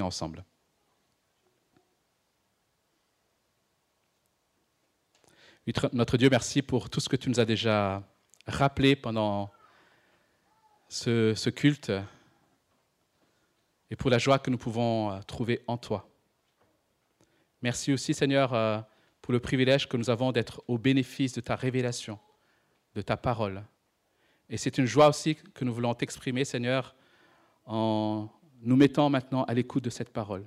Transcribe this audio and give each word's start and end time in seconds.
ensemble. 0.00 0.44
Notre 5.92 6.18
Dieu, 6.18 6.28
merci 6.28 6.60
pour 6.60 6.90
tout 6.90 7.00
ce 7.00 7.08
que 7.08 7.16
tu 7.16 7.30
nous 7.30 7.40
as 7.40 7.46
déjà 7.46 8.02
rappelé 8.46 8.96
pendant 8.96 9.50
ce, 10.88 11.48
culte 11.48 11.90
et 13.90 13.96
pour 13.96 14.10
la 14.10 14.18
joie 14.18 14.38
que 14.38 14.50
nous 14.50 14.58
pouvons 14.58 15.10
euh, 15.10 15.20
trouver 15.22 15.62
en 15.66 15.78
toi. 15.78 16.08
Merci 17.62 17.92
aussi, 17.92 18.12
Seigneur, 18.12 18.52
euh, 18.52 18.80
pour 19.22 19.32
le 19.32 19.40
privilège 19.40 19.88
que 19.88 19.96
nous 19.96 20.10
avons 20.10 20.32
d'être 20.32 20.62
au 20.68 20.76
bénéfice 20.76 21.32
de 21.32 21.40
ta 21.40 21.56
révélation, 21.56 22.18
de 22.94 23.00
ta 23.00 23.16
parole. 23.16 23.64
Et 24.50 24.58
c'est 24.58 24.76
une 24.76 24.86
joie 24.86 25.08
aussi 25.08 25.36
que 25.36 25.64
nous 25.64 25.72
voulons 25.72 25.94
t'exprimer, 25.94 26.44
Seigneur, 26.44 26.94
en 27.64 28.28
nous 28.64 28.76
mettant 28.76 29.10
maintenant 29.10 29.44
à 29.44 29.54
l'écoute 29.54 29.84
de 29.84 29.90
cette 29.90 30.10
parole. 30.10 30.42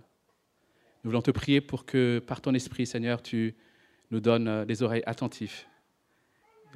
Nous 1.04 1.12
voulons 1.12 1.22
te 1.22 1.32
prier 1.32 1.62
pour 1.62 1.86
que, 1.86 2.20
par 2.20 2.42
ton 2.42 2.54
esprit, 2.54 2.86
Seigneur, 2.86 3.22
tu 3.22 3.56
nous 4.12 4.20
donnes 4.20 4.64
les 4.64 4.84
oreilles 4.84 5.04
attentives, 5.06 5.66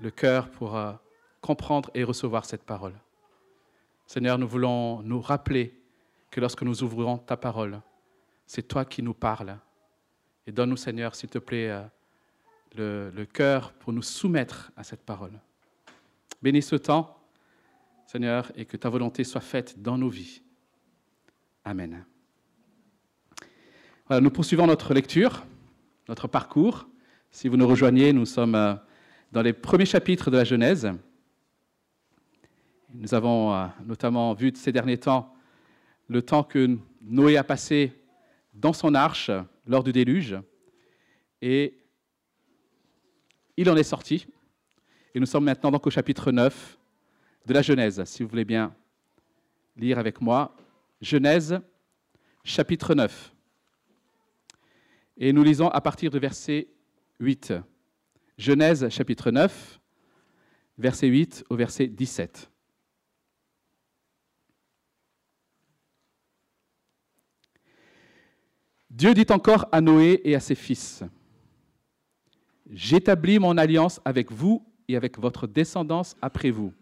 le 0.02 0.12
cœur 0.12 0.50
pour 0.52 0.78
euh, 0.78 0.94
comprendre 1.42 1.90
et 1.94 2.04
recevoir 2.04 2.46
cette 2.46 2.64
parole. 2.64 2.94
Seigneur, 4.06 4.38
nous 4.38 4.48
voulons 4.48 5.02
nous 5.02 5.22
rappeler 5.22 5.74
que 6.30 6.40
lorsque 6.40 6.62
nous 6.62 6.84
ouvrons 6.84 7.18
ta 7.18 7.38
parole, 7.38 7.82
c'est 8.46 8.68
toi 8.68 8.86
qui 8.86 9.02
nous 9.02 9.14
parles. 9.14 9.58
Et 10.46 10.52
donne-nous, 10.52 10.78
Seigneur, 10.78 11.16
s'il 11.16 11.30
te 11.30 11.40
plaît, 11.40 11.70
euh, 12.78 13.12
le 13.12 13.26
cœur 13.26 13.74
pour 13.74 13.94
nous 13.94 14.02
soumettre 14.02 14.72
à 14.76 14.84
cette 14.84 15.04
parole. 15.04 15.40
Bénis 16.42 16.62
ce 16.62 16.76
temps, 16.76 17.18
Seigneur, 18.06 18.52
et 18.56 18.66
que 18.66 18.78
ta 18.78 18.90
volonté 18.90 19.24
soit 19.24 19.42
faite 19.42 19.82
dans 19.82 19.98
nos 19.98 20.10
vies. 20.10 20.42
Amen. 21.64 22.04
Nous 24.10 24.32
poursuivons 24.32 24.66
notre 24.66 24.96
lecture, 24.96 25.46
notre 26.10 26.28
parcours. 26.28 26.88
Si 27.30 27.48
vous 27.48 27.56
nous 27.56 27.68
rejoignez, 27.68 28.12
nous 28.14 28.26
sommes 28.26 28.56
euh, 28.56 28.74
dans 29.32 29.44
les 29.44 29.54
premiers 29.54 29.86
chapitres 29.86 30.32
de 30.32 30.38
la 30.38 30.44
Genèse. 30.44 30.92
Nous 32.94 33.14
avons 33.14 33.54
euh, 33.54 33.68
notamment 33.86 34.34
vu 34.34 34.52
ces 34.56 34.72
derniers 34.72 34.98
temps 34.98 35.36
le 36.08 36.24
temps 36.24 36.44
que 36.44 36.78
Noé 37.02 37.38
a 37.38 37.44
passé 37.44 37.94
dans 38.56 38.74
son 38.74 38.96
arche 38.96 39.30
lors 39.68 39.84
du 39.84 39.92
déluge. 39.92 40.38
Et 41.44 41.78
il 43.56 43.70
en 43.70 43.78
est 43.78 43.84
sorti. 43.84 44.26
Et 45.14 45.20
nous 45.20 45.28
sommes 45.28 45.46
maintenant 45.46 45.72
au 45.72 45.90
chapitre 45.92 46.32
9 46.32 46.78
de 47.46 47.54
la 47.54 47.62
Genèse, 47.62 48.04
si 48.06 48.24
vous 48.24 48.30
voulez 48.30 48.46
bien 48.46 48.74
lire 49.78 50.00
avec 50.00 50.20
moi. 50.22 50.56
Genèse, 51.02 51.60
chapitre 52.44 52.94
9. 52.94 53.34
Et 55.18 55.34
nous 55.34 55.44
lisons 55.44 55.68
à 55.68 55.82
partir 55.82 56.12
de 56.12 56.20
verset 56.20 56.68
8. 57.20 57.54
Genèse, 58.38 58.88
chapitre 58.90 59.32
9, 59.32 59.80
verset 60.78 61.08
8 61.08 61.44
au 61.50 61.56
verset 61.56 61.88
17. 61.88 62.52
Dieu 68.92 69.14
dit 69.14 69.26
encore 69.30 69.68
à 69.72 69.82
Noé 69.82 70.22
et 70.24 70.36
à 70.36 70.40
ses 70.40 70.56
fils, 70.56 71.04
J'établis 72.70 73.40
mon 73.40 73.58
alliance 73.58 74.00
avec 74.06 74.32
vous 74.32 74.66
et 74.88 74.96
avec 74.96 75.18
votre 75.18 75.48
descendance 75.48 76.16
après 76.22 76.52
vous, 76.52 76.74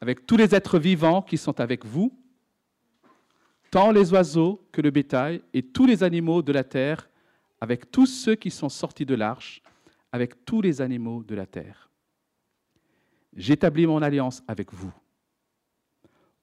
avec 0.00 0.26
tous 0.26 0.36
les 0.36 0.54
êtres 0.54 0.78
vivants 0.78 1.22
qui 1.22 1.36
sont 1.36 1.60
avec 1.60 1.84
vous, 1.84 2.17
tant 3.70 3.90
les 3.90 4.12
oiseaux 4.12 4.66
que 4.72 4.80
le 4.80 4.90
bétail 4.90 5.42
et 5.52 5.62
tous 5.62 5.86
les 5.86 6.02
animaux 6.02 6.42
de 6.42 6.52
la 6.52 6.64
terre, 6.64 7.08
avec 7.60 7.90
tous 7.90 8.06
ceux 8.06 8.34
qui 8.34 8.50
sont 8.50 8.68
sortis 8.68 9.06
de 9.06 9.14
l'arche, 9.14 9.62
avec 10.12 10.44
tous 10.44 10.60
les 10.62 10.80
animaux 10.80 11.22
de 11.22 11.34
la 11.34 11.46
terre. 11.46 11.90
J'établis 13.36 13.86
mon 13.86 14.02
alliance 14.02 14.42
avec 14.48 14.72
vous. 14.72 14.92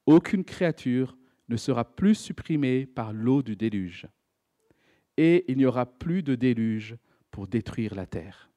Aucune 0.06 0.44
créature 0.44 1.16
ne 1.48 1.56
sera 1.56 1.84
plus 1.84 2.14
supprimée 2.14 2.86
par 2.86 3.12
l'eau 3.12 3.42
du 3.42 3.56
déluge 3.56 4.06
et 5.16 5.44
il 5.48 5.56
n'y 5.56 5.66
aura 5.66 5.86
plus 5.86 6.22
de 6.22 6.34
déluge 6.34 6.96
pour 7.30 7.46
détruire 7.46 7.94
la 7.94 8.06
terre. 8.06 8.50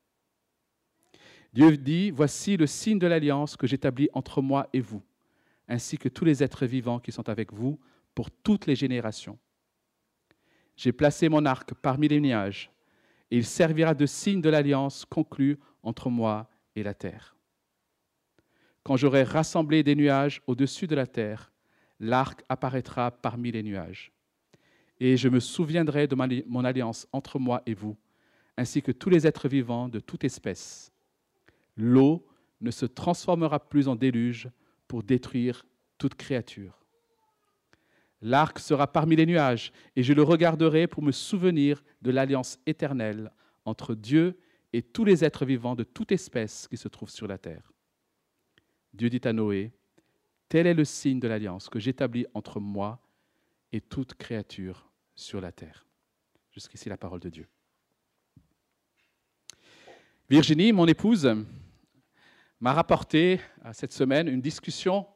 Dieu 1.53 1.78
dit, 1.78 2.12
voici 2.12 2.58
le 2.58 2.68
signe 2.68 3.00
de 3.00 3.08
l'alliance 3.08 3.58
que 3.58 3.66
j'établis 3.66 4.09
entre 4.13 4.41
moi 4.41 4.68
et 4.74 4.81
vous, 4.81 5.02
ainsi 5.68 5.97
que 5.97 6.09
tous 6.09 6.25
les 6.25 6.44
êtres 6.44 6.66
vivants 6.66 7.00
qui 7.00 7.12
sont 7.12 7.28
avec 7.29 7.52
vous 7.52 7.79
pour 8.19 8.31
toutes 8.31 8.66
les 8.66 8.75
générations. 8.75 9.40
J'ai 10.75 10.91
placé 10.91 11.30
mon 11.30 11.46
arc 11.46 11.74
parmi 11.74 12.09
les 12.09 12.19
nuages, 12.19 12.69
et 13.31 13.38
il 13.38 13.46
servira 13.46 13.94
de 13.94 14.06
signe 14.06 14.41
de 14.41 14.50
l'alliance 14.50 15.06
conclue 15.06 15.57
entre 15.84 16.09
moi 16.09 16.50
et 16.75 16.84
la 16.84 16.94
terre. 16.94 17.38
Quand 18.84 18.97
j'aurai 18.97 19.24
rassemblé 19.24 19.84
des 19.84 19.96
nuages 19.96 20.41
au-dessus 20.47 20.85
de 20.85 20.96
la 20.96 21.08
terre, 21.08 21.53
l'arc 22.02 22.44
apparaîtra 22.50 23.09
parmi 23.09 23.53
les 23.53 23.63
nuages 23.63 24.12
et 25.00 25.16
je 25.16 25.29
me 25.29 25.40
souviendrai 25.40 26.06
de 26.06 26.44
mon 26.46 26.66
alliance 26.66 27.08
entre 27.13 27.40
moi 27.40 27.62
et 27.66 27.74
vous, 27.74 27.96
ainsi 28.58 28.81
que 28.81 28.91
tous 28.91 29.09
les 29.09 29.28
êtres 29.28 29.47
vivants 29.47 29.88
de 29.88 30.02
toute 30.02 30.25
espèce. 30.25 30.91
L'eau 31.78 32.28
ne 32.59 32.69
se 32.69 32.85
transformera 32.85 33.59
plus 33.69 33.88
en 33.88 33.96
déluge 33.96 34.50
pour 34.90 35.03
détruire 35.03 35.66
toute 35.97 36.16
créature. 36.16 36.78
L'arc 38.22 38.59
sera 38.59 38.91
parmi 38.91 39.16
les 39.16 39.25
nuages, 39.25 39.72
et 39.96 40.03
je 40.03 40.13
le 40.13 40.24
regarderai 40.24 40.88
pour 40.88 41.03
me 41.03 41.12
souvenir 41.12 41.84
de 42.02 42.12
l'alliance 42.12 42.59
éternelle 42.66 43.31
entre 43.66 43.96
Dieu 43.96 44.38
et 44.74 44.81
tous 44.81 45.06
les 45.06 45.24
êtres 45.24 45.46
vivants 45.46 45.75
de 45.75 45.84
toute 45.84 46.12
espèce 46.12 46.68
qui 46.68 46.78
se 46.78 46.88
trouvent 46.88 47.09
sur 47.09 47.28
la 47.28 47.38
terre. 47.38 47.72
Dieu 48.94 49.09
dit 49.09 49.22
à 49.24 49.34
Noé, 49.34 49.72
Tel 50.50 50.68
est 50.68 50.74
le 50.74 50.85
signe 50.85 51.19
de 51.19 51.28
l'alliance 51.28 51.69
que 51.69 51.79
j'établis 51.79 52.25
entre 52.34 52.59
moi 52.59 53.00
et 53.72 53.81
toute 53.81 54.16
créature 54.16 54.90
sur 55.16 55.40
la 55.40 55.52
terre. 55.52 55.85
Jusqu'ici 56.52 56.90
la 56.90 56.97
parole 56.97 57.19
de 57.19 57.29
Dieu. 57.29 57.47
Virginie, 60.29 60.74
mon 60.74 60.88
épouse, 60.88 61.29
m'a 62.59 62.74
rapporté 62.74 63.40
cette 63.74 63.94
semaine 63.94 64.28
une 64.28 64.41
discussion 64.41 65.08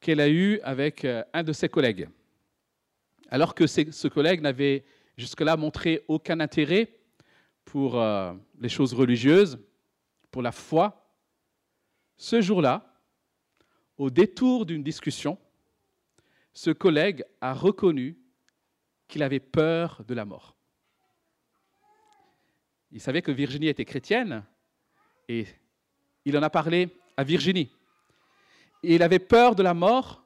qu'elle 0.00 0.20
a 0.20 0.28
eue 0.28 0.60
avec 0.60 1.04
euh, 1.04 1.24
un 1.32 1.42
de 1.42 1.52
ses 1.52 1.68
collègues. 1.68 2.08
Alors 3.28 3.54
que 3.54 3.66
ce 3.66 4.08
collègue 4.08 4.40
n'avait 4.40 4.84
jusque-là 5.16 5.56
montré 5.56 6.04
aucun 6.08 6.40
intérêt 6.40 6.98
pour 7.64 8.00
euh, 8.00 8.32
les 8.58 8.70
choses 8.70 8.94
religieuses, 8.94 9.58
pour 10.30 10.40
la 10.42 10.52
foi, 10.52 11.12
ce 12.16 12.40
jour-là, 12.40 12.94
au 13.98 14.10
détour 14.10 14.64
d'une 14.64 14.82
discussion, 14.82 15.38
ce 16.54 16.70
collègue 16.70 17.24
a 17.40 17.52
reconnu 17.52 18.18
qu'il 19.06 19.22
avait 19.22 19.40
peur 19.40 20.02
de 20.06 20.14
la 20.14 20.24
mort. 20.24 20.56
Il 22.90 23.00
savait 23.00 23.22
que 23.22 23.30
Virginie 23.30 23.68
était 23.68 23.84
chrétienne 23.84 24.44
et 25.28 25.46
il 26.24 26.36
en 26.38 26.42
a 26.42 26.50
parlé 26.50 26.88
à 27.16 27.24
Virginie. 27.24 27.70
Et 28.82 28.94
il 28.94 29.02
avait 29.02 29.18
peur 29.18 29.54
de 29.54 29.62
la 29.62 29.74
mort 29.74 30.24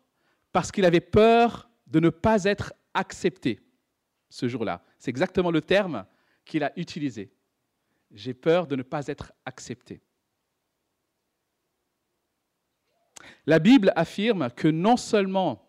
parce 0.52 0.70
qu'il 0.70 0.84
avait 0.84 1.00
peur 1.00 1.68
de 1.86 1.98
ne 2.00 2.10
pas 2.10 2.44
être 2.44 2.72
accepté 2.94 3.60
ce 4.28 4.48
jour-là. 4.48 4.82
C'est 4.98 5.10
exactement 5.10 5.50
le 5.50 5.60
terme 5.60 6.06
qu'il 6.44 6.64
a 6.64 6.72
utilisé. 6.78 7.32
J'ai 8.10 8.34
peur 8.34 8.66
de 8.66 8.76
ne 8.76 8.82
pas 8.82 9.06
être 9.06 9.32
accepté. 9.44 10.02
La 13.46 13.58
Bible 13.58 13.92
affirme 13.96 14.50
que 14.50 14.68
non 14.68 14.96
seulement 14.96 15.68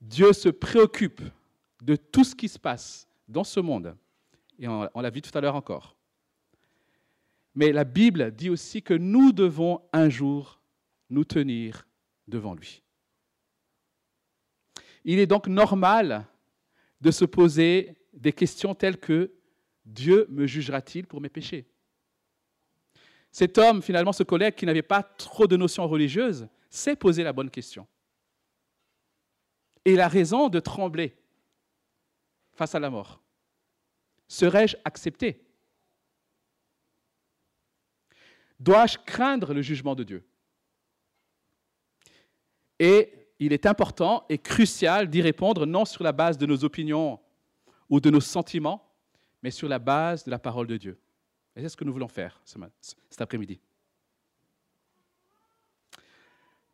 Dieu 0.00 0.32
se 0.32 0.48
préoccupe 0.48 1.22
de 1.82 1.96
tout 1.96 2.24
ce 2.24 2.34
qui 2.34 2.48
se 2.48 2.58
passe 2.58 3.08
dans 3.28 3.44
ce 3.44 3.60
monde. 3.60 3.96
Et 4.58 4.68
on, 4.68 4.88
l'a 5.00 5.10
vu 5.10 5.22
tout 5.22 5.36
à 5.36 5.40
l'heure 5.40 5.54
encore. 5.54 5.96
Mais 7.54 7.72
la 7.72 7.84
Bible 7.84 8.30
dit 8.32 8.50
aussi 8.50 8.82
que 8.82 8.94
nous 8.94 9.32
devons 9.32 9.82
un 9.92 10.08
jour 10.08 10.60
nous 11.08 11.24
tenir 11.24 11.86
devant 12.28 12.54
lui. 12.54 12.82
Il 15.04 15.18
est 15.18 15.26
donc 15.26 15.48
normal 15.48 16.26
de 17.00 17.10
se 17.10 17.24
poser 17.24 17.96
des 18.12 18.32
questions 18.32 18.74
telles 18.74 18.98
que 18.98 19.32
Dieu 19.84 20.26
me 20.28 20.46
jugera-t-il 20.46 21.06
pour 21.06 21.20
mes 21.20 21.28
péchés? 21.28 21.66
Cet 23.32 23.58
homme, 23.58 23.82
finalement, 23.82 24.12
ce 24.12 24.22
collègue 24.22 24.54
qui 24.54 24.66
n'avait 24.66 24.82
pas 24.82 25.02
trop 25.02 25.46
de 25.46 25.56
notions 25.56 25.86
religieuses, 25.86 26.48
s'est 26.68 26.96
posé 26.96 27.22
la 27.22 27.32
bonne 27.32 27.50
question. 27.50 27.86
Et 29.84 29.92
il 29.92 30.00
a 30.00 30.08
raison 30.08 30.48
de 30.48 30.60
trembler 30.60 31.16
face 32.52 32.74
à 32.74 32.80
la 32.80 32.90
mort. 32.90 33.22
Serais-je 34.28 34.76
accepté? 34.84 35.44
Dois-je 38.58 38.98
craindre 38.98 39.54
le 39.54 39.62
jugement 39.62 39.94
de 39.94 40.04
Dieu? 40.04 40.24
Il 43.40 43.54
est 43.54 43.64
important 43.64 44.24
et 44.28 44.38
crucial 44.38 45.08
d'y 45.08 45.22
répondre 45.22 45.64
non 45.64 45.86
sur 45.86 46.04
la 46.04 46.12
base 46.12 46.36
de 46.36 46.44
nos 46.44 46.62
opinions 46.62 47.18
ou 47.88 47.98
de 47.98 48.10
nos 48.10 48.20
sentiments, 48.20 48.86
mais 49.42 49.50
sur 49.50 49.66
la 49.66 49.78
base 49.78 50.24
de 50.24 50.30
la 50.30 50.38
parole 50.38 50.66
de 50.66 50.76
Dieu. 50.76 51.00
Et 51.56 51.62
c'est 51.62 51.70
ce 51.70 51.76
que 51.76 51.84
nous 51.84 51.92
voulons 51.92 52.06
faire 52.06 52.40
cet 52.44 53.20
après-midi. 53.20 53.58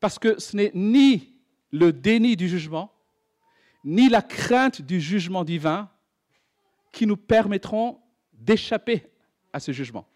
Parce 0.00 0.18
que 0.18 0.40
ce 0.40 0.56
n'est 0.56 0.72
ni 0.74 1.38
le 1.70 1.92
déni 1.92 2.36
du 2.36 2.48
jugement, 2.48 2.92
ni 3.84 4.08
la 4.08 4.20
crainte 4.20 4.82
du 4.82 5.00
jugement 5.00 5.44
divin 5.44 5.88
qui 6.90 7.06
nous 7.06 7.16
permettront 7.16 8.00
d'échapper 8.32 9.06
à 9.52 9.60
ce 9.60 9.70
jugement. 9.70 10.08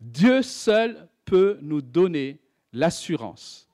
Dieu 0.00 0.42
seul 0.42 1.08
peut 1.24 1.58
nous 1.62 1.80
donner 1.80 2.40
l'assurance 2.72 3.69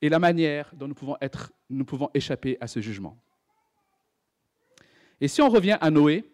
et 0.00 0.08
la 0.08 0.18
manière 0.18 0.70
dont 0.74 0.88
nous 0.88 0.94
pouvons, 0.94 1.16
être, 1.20 1.52
nous 1.68 1.84
pouvons 1.84 2.10
échapper 2.14 2.56
à 2.60 2.66
ce 2.66 2.80
jugement. 2.80 3.18
Et 5.20 5.28
si 5.28 5.42
on 5.42 5.48
revient 5.48 5.78
à 5.80 5.90
Noé, 5.90 6.24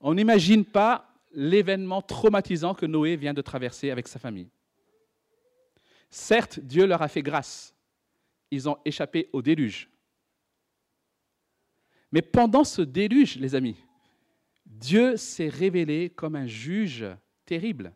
on 0.00 0.14
n'imagine 0.14 0.64
pas 0.64 1.12
l'événement 1.32 2.02
traumatisant 2.02 2.74
que 2.74 2.86
Noé 2.86 3.16
vient 3.16 3.34
de 3.34 3.42
traverser 3.42 3.90
avec 3.90 4.06
sa 4.08 4.18
famille. 4.18 4.50
Certes, 6.10 6.60
Dieu 6.60 6.86
leur 6.86 7.02
a 7.02 7.08
fait 7.08 7.22
grâce. 7.22 7.74
Ils 8.50 8.68
ont 8.68 8.76
échappé 8.84 9.30
au 9.32 9.40
déluge. 9.40 9.88
Mais 12.12 12.20
pendant 12.20 12.64
ce 12.64 12.82
déluge, 12.82 13.36
les 13.36 13.54
amis, 13.54 13.76
Dieu 14.66 15.16
s'est 15.16 15.48
révélé 15.48 16.10
comme 16.10 16.36
un 16.36 16.46
juge 16.46 17.06
terrible, 17.46 17.94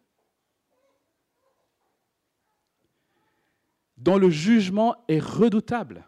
dont 3.97 4.19
le 4.19 4.31
jugement 4.31 5.05
est 5.09 5.21
redoutable. 5.21 6.07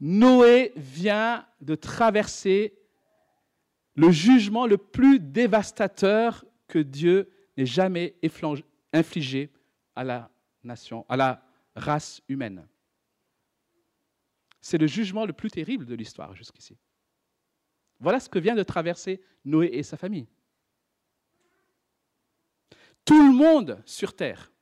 Noé 0.00 0.72
vient 0.76 1.46
de 1.60 1.74
traverser 1.74 2.78
le 3.94 4.10
jugement 4.10 4.66
le 4.66 4.78
plus 4.78 5.18
dévastateur 5.18 6.44
que 6.68 6.78
Dieu 6.78 7.30
n'ait 7.56 7.66
jamais 7.66 8.14
infligé 8.92 9.50
à 9.96 10.04
la 10.04 10.30
nation, 10.62 11.04
à 11.08 11.16
la 11.16 11.42
race 11.74 12.22
humaine. 12.28 12.66
C'est 14.60 14.78
le 14.78 14.86
jugement 14.86 15.26
le 15.26 15.32
plus 15.32 15.50
terrible 15.50 15.84
de 15.84 15.94
l'histoire 15.94 16.34
jusqu'ici. 16.34 16.76
Voilà 18.00 18.20
ce 18.20 18.28
que 18.28 18.38
vient 18.38 18.54
de 18.54 18.62
traverser 18.62 19.20
Noé 19.44 19.70
et 19.72 19.82
sa 19.82 19.96
famille. 19.96 20.28
Tout 23.04 23.26
le 23.26 23.34
monde 23.34 23.82
sur 23.84 24.14
Terre, 24.14 24.52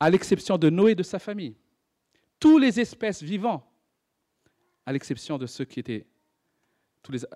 à 0.00 0.10
l'exception 0.10 0.58
de 0.58 0.70
Noé 0.70 0.92
et 0.92 0.94
de 0.94 1.02
sa 1.02 1.18
famille, 1.18 1.56
tous 2.38 2.58
les 2.58 2.78
espèces 2.78 3.22
vivantes, 3.22 3.64
à 4.86 4.92
l'exception 4.92 5.36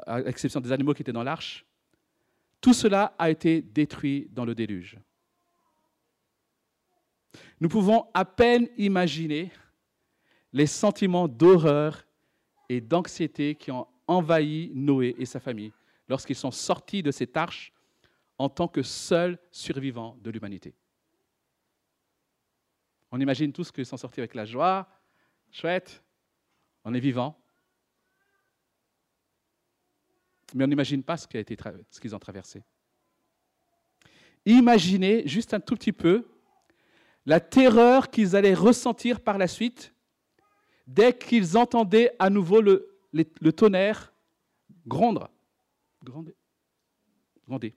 à 0.07 0.21
l'exception 0.21 0.61
des 0.61 0.73
animaux 0.73 0.95
qui 0.95 1.03
étaient 1.03 1.13
dans 1.13 1.23
l'arche, 1.23 1.65
tout 2.61 2.73
cela 2.73 3.15
a 3.19 3.31
été 3.31 3.61
détruit 3.61 4.29
dans 4.31 4.45
le 4.45 4.55
déluge. 4.55 4.99
Nous 7.61 7.69
pouvons 7.69 8.07
à 8.15 8.25
peine 8.25 8.69
imaginer 8.77 9.51
les 10.53 10.67
sentiments 10.67 11.29
d'horreur 11.29 12.07
et 12.69 12.81
d'anxiété 12.81 13.55
qui 13.55 13.71
ont 13.71 13.87
envahi 14.07 14.71
Noé 14.75 15.15
et 15.19 15.27
sa 15.27 15.41
famille 15.41 15.73
lorsqu'ils 16.09 16.37
sont 16.37 16.51
sortis 16.51 17.03
de 17.03 17.11
cette 17.11 17.37
arche 17.37 17.73
en 18.39 18.49
tant 18.49 18.69
que 18.69 18.83
seuls 18.83 19.39
survivants 19.51 20.17
de 20.23 20.31
l'humanité. 20.31 20.75
On 23.13 23.21
imagine 23.21 23.53
tous 23.53 23.71
qu'ils 23.71 23.85
sont 23.85 23.99
sortis 23.99 24.21
avec 24.21 24.35
la 24.35 24.47
joie, 24.47 24.89
chouette, 25.51 26.03
on 26.83 26.95
est 26.95 27.01
vivant. 27.01 27.39
Mais 30.55 30.65
on 30.65 30.67
n'imagine 30.67 31.03
pas 31.03 31.19
ce 31.19 31.29
qu'ils 31.29 32.17
ont 32.17 32.19
traversé. 32.19 32.63
Imaginez 34.47 35.29
juste 35.29 35.53
un 35.53 35.61
tout 35.61 35.77
petit 35.77 35.93
peu 35.93 36.27
la 37.27 37.39
terreur 37.39 38.11
qu'ils 38.11 38.35
allaient 38.35 38.55
ressentir 38.55 39.21
par 39.21 39.37
la 39.37 39.47
suite 39.47 39.95
dès 40.87 41.17
qu'ils 41.17 41.57
entendaient 41.57 42.17
à 42.19 42.31
nouveau 42.31 42.63
le, 42.63 42.99
tonnerre 43.53 44.13
gronder. 44.87 45.27
gronder. 46.03 46.35
gronder. 47.47 47.75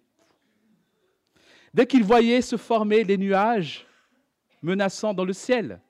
Dès 1.73 1.85
qu'ils 1.85 2.05
voyaient 2.05 2.41
se 2.41 2.55
former 2.55 3.03
les 3.03 3.17
nuages 3.17 3.85
menaçants 4.61 5.13
dans 5.13 5.25
le 5.25 5.33
ciel. 5.33 5.81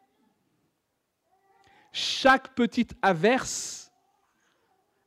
Chaque 1.91 2.56
petite 2.56 2.94
averse 3.01 3.91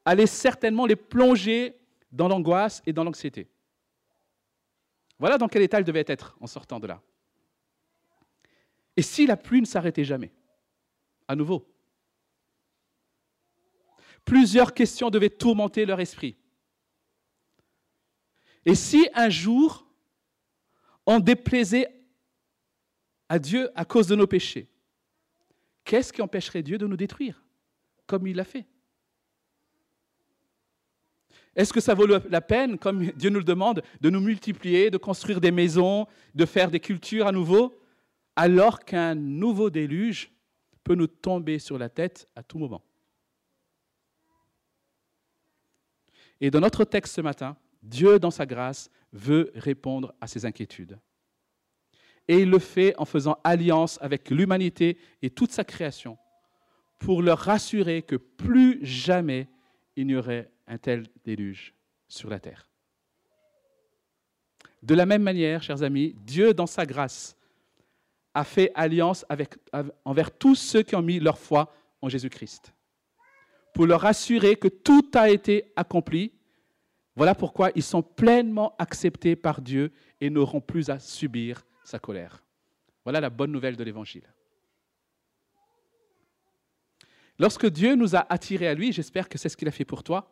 allait 0.04 0.26
certainement 0.26 0.86
les 0.86 0.96
plonger 0.96 1.78
dans 2.10 2.28
l'angoisse 2.28 2.82
et 2.86 2.92
dans 2.92 3.04
l'anxiété. 3.04 3.48
Voilà 5.18 5.36
dans 5.36 5.48
quel 5.48 5.62
état 5.62 5.80
ils 5.80 5.84
devaient 5.84 6.04
être 6.06 6.36
en 6.40 6.46
sortant 6.46 6.80
de 6.80 6.86
là. 6.86 7.02
Et 8.96 9.02
si 9.02 9.26
la 9.26 9.36
pluie 9.36 9.60
ne 9.60 9.66
s'arrêtait 9.66 10.04
jamais? 10.04 10.32
À 11.26 11.36
nouveau. 11.36 11.68
Plusieurs 14.24 14.72
questions 14.72 15.10
devaient 15.10 15.30
tourmenter 15.30 15.84
leur 15.84 16.00
esprit. 16.00 16.36
Et 18.64 18.74
si 18.74 19.08
un 19.14 19.28
jour 19.28 19.88
on 21.10 21.20
déplaisait 21.20 21.97
à 23.28 23.38
Dieu 23.38 23.70
à 23.74 23.84
cause 23.84 24.06
de 24.06 24.16
nos 24.16 24.26
péchés, 24.26 24.68
qu'est-ce 25.84 26.12
qui 26.12 26.22
empêcherait 26.22 26.62
Dieu 26.62 26.78
de 26.78 26.86
nous 26.86 26.96
détruire, 26.96 27.44
comme 28.06 28.26
il 28.26 28.36
l'a 28.36 28.44
fait? 28.44 28.66
Est-ce 31.54 31.72
que 31.72 31.80
ça 31.80 31.94
vaut 31.94 32.06
la 32.06 32.40
peine, 32.40 32.78
comme 32.78 33.06
Dieu 33.12 33.30
nous 33.30 33.40
le 33.40 33.44
demande, 33.44 33.82
de 34.00 34.10
nous 34.10 34.20
multiplier, 34.20 34.90
de 34.90 34.96
construire 34.96 35.40
des 35.40 35.50
maisons, 35.50 36.06
de 36.34 36.46
faire 36.46 36.70
des 36.70 36.78
cultures 36.78 37.26
à 37.26 37.32
nouveau, 37.32 37.80
alors 38.36 38.84
qu'un 38.84 39.16
nouveau 39.16 39.68
déluge 39.68 40.30
peut 40.84 40.94
nous 40.94 41.08
tomber 41.08 41.58
sur 41.58 41.76
la 41.76 41.88
tête 41.88 42.28
à 42.36 42.44
tout 42.44 42.58
moment? 42.58 42.84
Et 46.40 46.50
dans 46.52 46.60
notre 46.60 46.84
texte 46.84 47.16
ce 47.16 47.20
matin, 47.20 47.56
Dieu, 47.82 48.20
dans 48.20 48.30
sa 48.30 48.46
grâce, 48.46 48.88
veut 49.12 49.50
répondre 49.54 50.14
à 50.20 50.28
ces 50.28 50.46
inquiétudes. 50.46 50.98
Et 52.28 52.40
il 52.40 52.50
le 52.50 52.58
fait 52.58 52.94
en 52.98 53.04
faisant 53.04 53.38
alliance 53.42 53.98
avec 54.02 54.30
l'humanité 54.30 54.98
et 55.22 55.30
toute 55.30 55.50
sa 55.50 55.64
création 55.64 56.18
pour 56.98 57.22
leur 57.22 57.38
rassurer 57.38 58.02
que 58.02 58.16
plus 58.16 58.84
jamais 58.84 59.48
il 59.96 60.06
n'y 60.06 60.16
aurait 60.16 60.50
un 60.66 60.78
tel 60.78 61.06
déluge 61.24 61.74
sur 62.06 62.28
la 62.28 62.38
terre. 62.38 62.68
De 64.82 64.94
la 64.94 65.06
même 65.06 65.22
manière, 65.22 65.62
chers 65.62 65.82
amis, 65.82 66.14
Dieu, 66.24 66.54
dans 66.54 66.66
sa 66.66 66.86
grâce, 66.86 67.36
a 68.34 68.44
fait 68.44 68.70
alliance 68.74 69.24
envers 70.04 70.30
tous 70.30 70.54
ceux 70.54 70.82
qui 70.82 70.94
ont 70.94 71.02
mis 71.02 71.18
leur 71.18 71.38
foi 71.38 71.74
en 72.00 72.08
Jésus-Christ, 72.08 72.72
pour 73.74 73.86
leur 73.86 74.04
assurer 74.04 74.54
que 74.56 74.68
tout 74.68 75.10
a 75.14 75.30
été 75.30 75.72
accompli. 75.74 76.32
Voilà 77.16 77.34
pourquoi 77.34 77.70
ils 77.74 77.82
sont 77.82 78.02
pleinement 78.02 78.76
acceptés 78.78 79.34
par 79.34 79.60
Dieu 79.60 79.90
et 80.20 80.30
n'auront 80.30 80.60
plus 80.60 80.90
à 80.90 81.00
subir 81.00 81.64
sa 81.88 81.98
colère. 81.98 82.44
Voilà 83.04 83.20
la 83.20 83.30
bonne 83.30 83.50
nouvelle 83.50 83.76
de 83.76 83.82
l'Évangile. 83.82 84.30
Lorsque 87.38 87.66
Dieu 87.66 87.94
nous 87.94 88.14
a 88.14 88.26
attirés 88.28 88.68
à 88.68 88.74
lui, 88.74 88.92
j'espère 88.92 89.28
que 89.28 89.38
c'est 89.38 89.48
ce 89.48 89.56
qu'il 89.56 89.68
a 89.68 89.72
fait 89.72 89.84
pour 89.84 90.02
toi, 90.02 90.30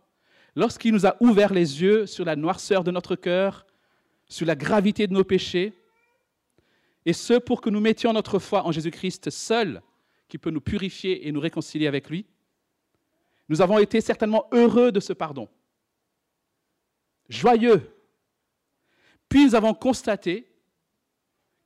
lorsqu'il 0.54 0.92
nous 0.92 1.06
a 1.06 1.16
ouvert 1.20 1.54
les 1.54 1.80
yeux 1.82 2.06
sur 2.06 2.24
la 2.24 2.36
noirceur 2.36 2.84
de 2.84 2.90
notre 2.90 3.16
cœur, 3.16 3.66
sur 4.28 4.46
la 4.46 4.54
gravité 4.54 5.06
de 5.06 5.14
nos 5.14 5.24
péchés, 5.24 5.72
et 7.06 7.12
ce 7.12 7.34
pour 7.34 7.60
que 7.60 7.70
nous 7.70 7.80
mettions 7.80 8.12
notre 8.12 8.38
foi 8.38 8.66
en 8.66 8.72
Jésus-Christ 8.72 9.30
seul, 9.30 9.80
qui 10.28 10.38
peut 10.38 10.50
nous 10.50 10.60
purifier 10.60 11.26
et 11.26 11.32
nous 11.32 11.40
réconcilier 11.40 11.86
avec 11.86 12.10
lui, 12.10 12.26
nous 13.48 13.62
avons 13.62 13.78
été 13.78 14.00
certainement 14.00 14.46
heureux 14.52 14.90
de 14.90 15.00
ce 15.00 15.12
pardon, 15.12 15.48
joyeux. 17.28 17.88
Puis 19.28 19.46
nous 19.46 19.54
avons 19.54 19.72
constaté 19.72 20.55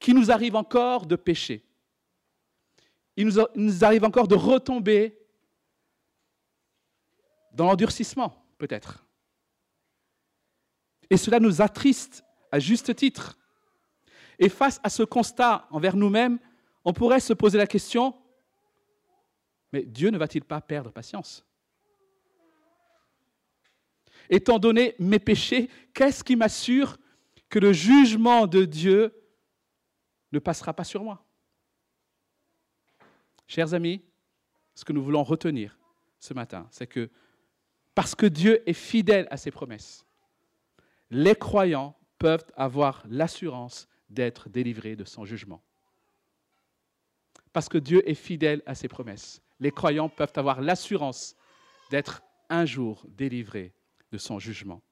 qu'il 0.00 0.14
nous 0.16 0.30
arrive 0.30 0.57
encore 0.57 1.07
de 1.07 1.14
pécher. 1.14 1.62
Il 3.16 3.26
nous, 3.26 3.45
nous 3.54 3.85
arrive 3.85 4.04
encore 4.04 4.26
de 4.26 4.35
retomber 4.35 5.16
dans 7.52 7.66
l'endurcissement, 7.66 8.45
peut-être. 8.59 9.04
Et 11.11 11.16
cela 11.16 11.38
nous 11.38 11.61
attriste 11.61 12.25
à 12.50 12.59
juste 12.59 12.95
titre. 12.97 13.37
Et 14.38 14.49
face 14.49 14.80
à 14.83 14.88
ce 14.88 15.02
constat 15.02 15.69
envers 15.71 15.97
nous-mêmes, 15.97 16.38
on 16.85 16.95
pourrait 16.95 17.21
se 17.21 17.35
poser 17.35 17.59
la 17.59 17.66
question, 17.66 18.16
mais 19.73 19.83
Dieu 19.83 20.09
ne 20.11 20.16
va-t-il 20.16 20.45
pas 20.45 20.62
perdre 20.62 20.90
patience? 20.90 21.45
Étant 24.30 24.59
donné 24.59 24.95
mes 24.99 25.19
péchés, 25.19 25.69
qu'est-ce 25.92 26.25
qui 26.25 26.37
m'assure 26.37 26.97
que 27.50 27.59
le 27.59 27.73
jugement 27.73 28.47
de 28.47 28.64
Dieu 28.64 29.19
ne 30.32 30.38
passera 30.38 30.72
pas 30.72 30.84
sur 30.84 31.02
moi. 31.02 31.25
Chers 33.46 33.75
amis, 33.75 34.02
ce 34.75 34.84
que 34.84 34.92
nous 34.92 35.02
voulons 35.02 35.25
retenir 35.25 35.78
ce 36.18 36.34
matin, 36.34 36.68
c'est 36.70 36.87
que 36.87 37.10
parce 37.94 38.14
que 38.14 38.26
Dieu 38.26 38.62
est 38.68 38.75
fidèle 38.75 39.26
à 39.30 39.37
ses 39.37 39.50
promesses, 39.50 40.06
les 41.10 41.34
croyants 41.34 41.96
peuvent 42.18 42.46
avoir 42.56 43.02
l'assurance 43.08 43.88
d'être 44.08 44.49
délivrés 44.49 44.96
de 44.96 45.04
son 45.04 45.25
jugement. 45.25 45.62
Parce 47.52 47.68
que 47.68 47.78
Dieu 47.78 48.08
est 48.08 48.14
fidèle 48.14 48.62
à 48.66 48.75
ses 48.75 48.88
promesses, 48.88 49.42
les 49.58 49.72
croyants 49.72 50.08
peuvent 50.08 50.32
avoir 50.37 50.60
l'assurance 50.60 51.37
d'être 51.90 52.22
un 52.49 52.64
jour 52.64 53.04
délivrés 53.08 53.75
de 54.12 54.18
son 54.18 54.38
jugement. 54.38 54.82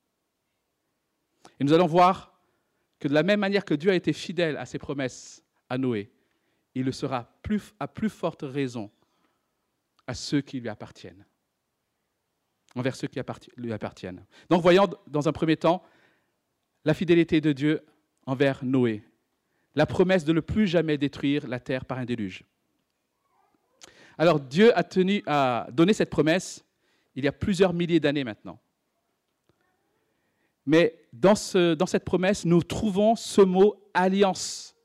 Et 1.60 1.64
nous 1.64 1.72
allons 1.72 1.86
voir 1.86 2.37
que 2.98 3.08
de 3.08 3.14
la 3.14 3.22
même 3.22 3.40
manière 3.40 3.64
que 3.64 3.74
Dieu 3.74 3.90
a 3.90 3.94
été 3.94 4.12
fidèle 4.12 4.56
à 4.56 4.66
ses 4.66 4.78
promesses 4.78 5.42
à 5.68 5.78
Noé, 5.78 6.10
il 6.74 6.84
le 6.84 6.92
sera 6.92 7.30
à 7.80 7.88
plus 7.88 8.08
forte 8.08 8.42
raison 8.42 8.90
à 10.06 10.14
ceux 10.14 10.40
qui 10.40 10.60
lui 10.60 10.68
appartiennent, 10.68 11.24
envers 12.74 12.96
ceux 12.96 13.08
qui 13.08 13.20
lui 13.56 13.72
appartiennent. 13.72 14.24
Donc 14.50 14.62
voyons 14.62 14.88
dans 15.06 15.28
un 15.28 15.32
premier 15.32 15.56
temps 15.56 15.82
la 16.84 16.94
fidélité 16.94 17.40
de 17.40 17.52
Dieu 17.52 17.84
envers 18.26 18.64
Noé, 18.64 19.04
la 19.74 19.86
promesse 19.86 20.24
de 20.24 20.32
ne 20.32 20.40
plus 20.40 20.66
jamais 20.66 20.98
détruire 20.98 21.46
la 21.46 21.60
terre 21.60 21.84
par 21.84 21.98
un 21.98 22.04
déluge. 22.04 22.44
Alors 24.16 24.40
Dieu 24.40 24.76
a 24.76 24.82
tenu 24.82 25.22
à 25.26 25.68
donner 25.70 25.92
cette 25.92 26.10
promesse 26.10 26.64
il 27.14 27.24
y 27.24 27.28
a 27.28 27.32
plusieurs 27.32 27.72
milliers 27.72 28.00
d'années 28.00 28.24
maintenant. 28.24 28.60
Mais 30.68 30.98
dans, 31.14 31.34
ce, 31.34 31.72
dans, 31.72 31.86
cette 31.86 32.04
promesse, 32.04 32.44
nous 32.44 32.62
trouvons 32.62 33.16
ce 33.16 33.40
mot 33.40 33.82
alliance, 33.94 34.76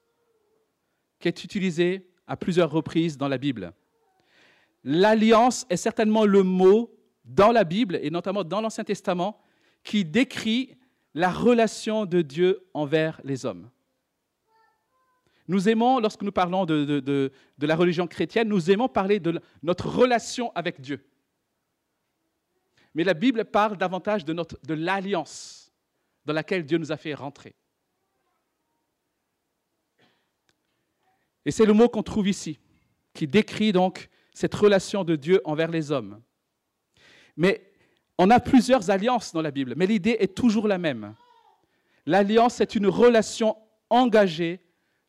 qui 1.19 1.27
est 1.27 1.43
utilisé 1.43 2.09
à 2.25 2.37
plusieurs 2.37 2.71
reprises 2.71 3.17
dans 3.17 3.27
la 3.27 3.37
Bible. 3.37 3.73
L'alliance 4.85 5.65
est 5.69 5.75
certainement 5.75 6.23
le 6.23 6.41
mot 6.41 6.89
dans 7.25 7.51
la 7.51 7.65
Bible, 7.65 7.99
et 8.01 8.09
notamment 8.11 8.45
dans 8.45 8.61
l'Ancien 8.61 8.85
Testament, 8.85 9.41
qui 9.83 10.05
décrit 10.05 10.77
la 11.13 11.29
relation 11.29 12.05
de 12.05 12.21
Dieu 12.21 12.65
envers 12.73 13.19
les 13.25 13.45
hommes. 13.45 13.69
Nous 15.49 15.67
aimons, 15.67 15.99
lorsque 15.99 16.21
nous 16.21 16.31
parlons 16.31 16.63
de, 16.63 17.01
de, 17.01 17.31
la 17.59 17.75
religion 17.75 18.07
chrétienne, 18.07 18.47
nous 18.47 18.71
aimons 18.71 18.87
parler 18.87 19.19
de 19.19 19.37
notre 19.61 19.89
relation 19.89 20.53
avec 20.55 20.79
Dieu. 20.79 21.05
Mais 22.95 23.03
la 23.03 23.13
Bible 23.13 23.43
parle 23.43 23.75
davantage 23.75 24.23
de, 24.23 24.33
de 24.33 24.73
l'alliance 24.73 25.62
dans 26.25 26.33
laquelle 26.33 26.65
Dieu 26.65 26.77
nous 26.77 26.91
a 26.91 26.97
fait 26.97 27.13
rentrer. 27.13 27.55
Et 31.45 31.51
c'est 31.51 31.65
le 31.65 31.73
mot 31.73 31.89
qu'on 31.89 32.03
trouve 32.03 32.27
ici, 32.27 32.59
qui 33.13 33.27
décrit 33.27 33.71
donc 33.71 34.09
cette 34.33 34.55
relation 34.55 35.03
de 35.03 35.15
Dieu 35.15 35.41
envers 35.43 35.69
les 35.69 35.91
hommes. 35.91 36.21
Mais 37.35 37.71
on 38.17 38.29
a 38.29 38.39
plusieurs 38.39 38.89
alliances 38.89 39.33
dans 39.33 39.41
la 39.41 39.51
Bible, 39.51 39.73
mais 39.75 39.85
l'idée 39.85 40.17
est 40.19 40.35
toujours 40.35 40.67
la 40.67 40.77
même. 40.77 41.15
L'alliance 42.05 42.61
est 42.61 42.75
une 42.75 42.87
relation 42.87 43.57
engagée 43.89 44.59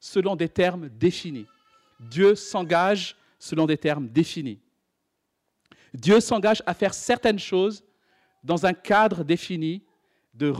selon 0.00 0.37
des 0.37 0.49
termes 0.49 0.88
définis. 0.88 1.47
Dieu 2.00 2.35
s'engage 2.35 3.16
selon 3.38 3.66
des 3.66 3.78
termes 3.78 4.09
définis. 4.09 4.61
Dieu 5.92 6.21
s'engage 6.21 6.62
à 6.66 6.75
faire 6.75 6.92
certaines 6.92 7.38
choses 7.38 7.85
dans 8.42 8.66
un 8.66 8.75
cadre 8.75 9.23
défini 9.23 9.85
de 10.34 10.52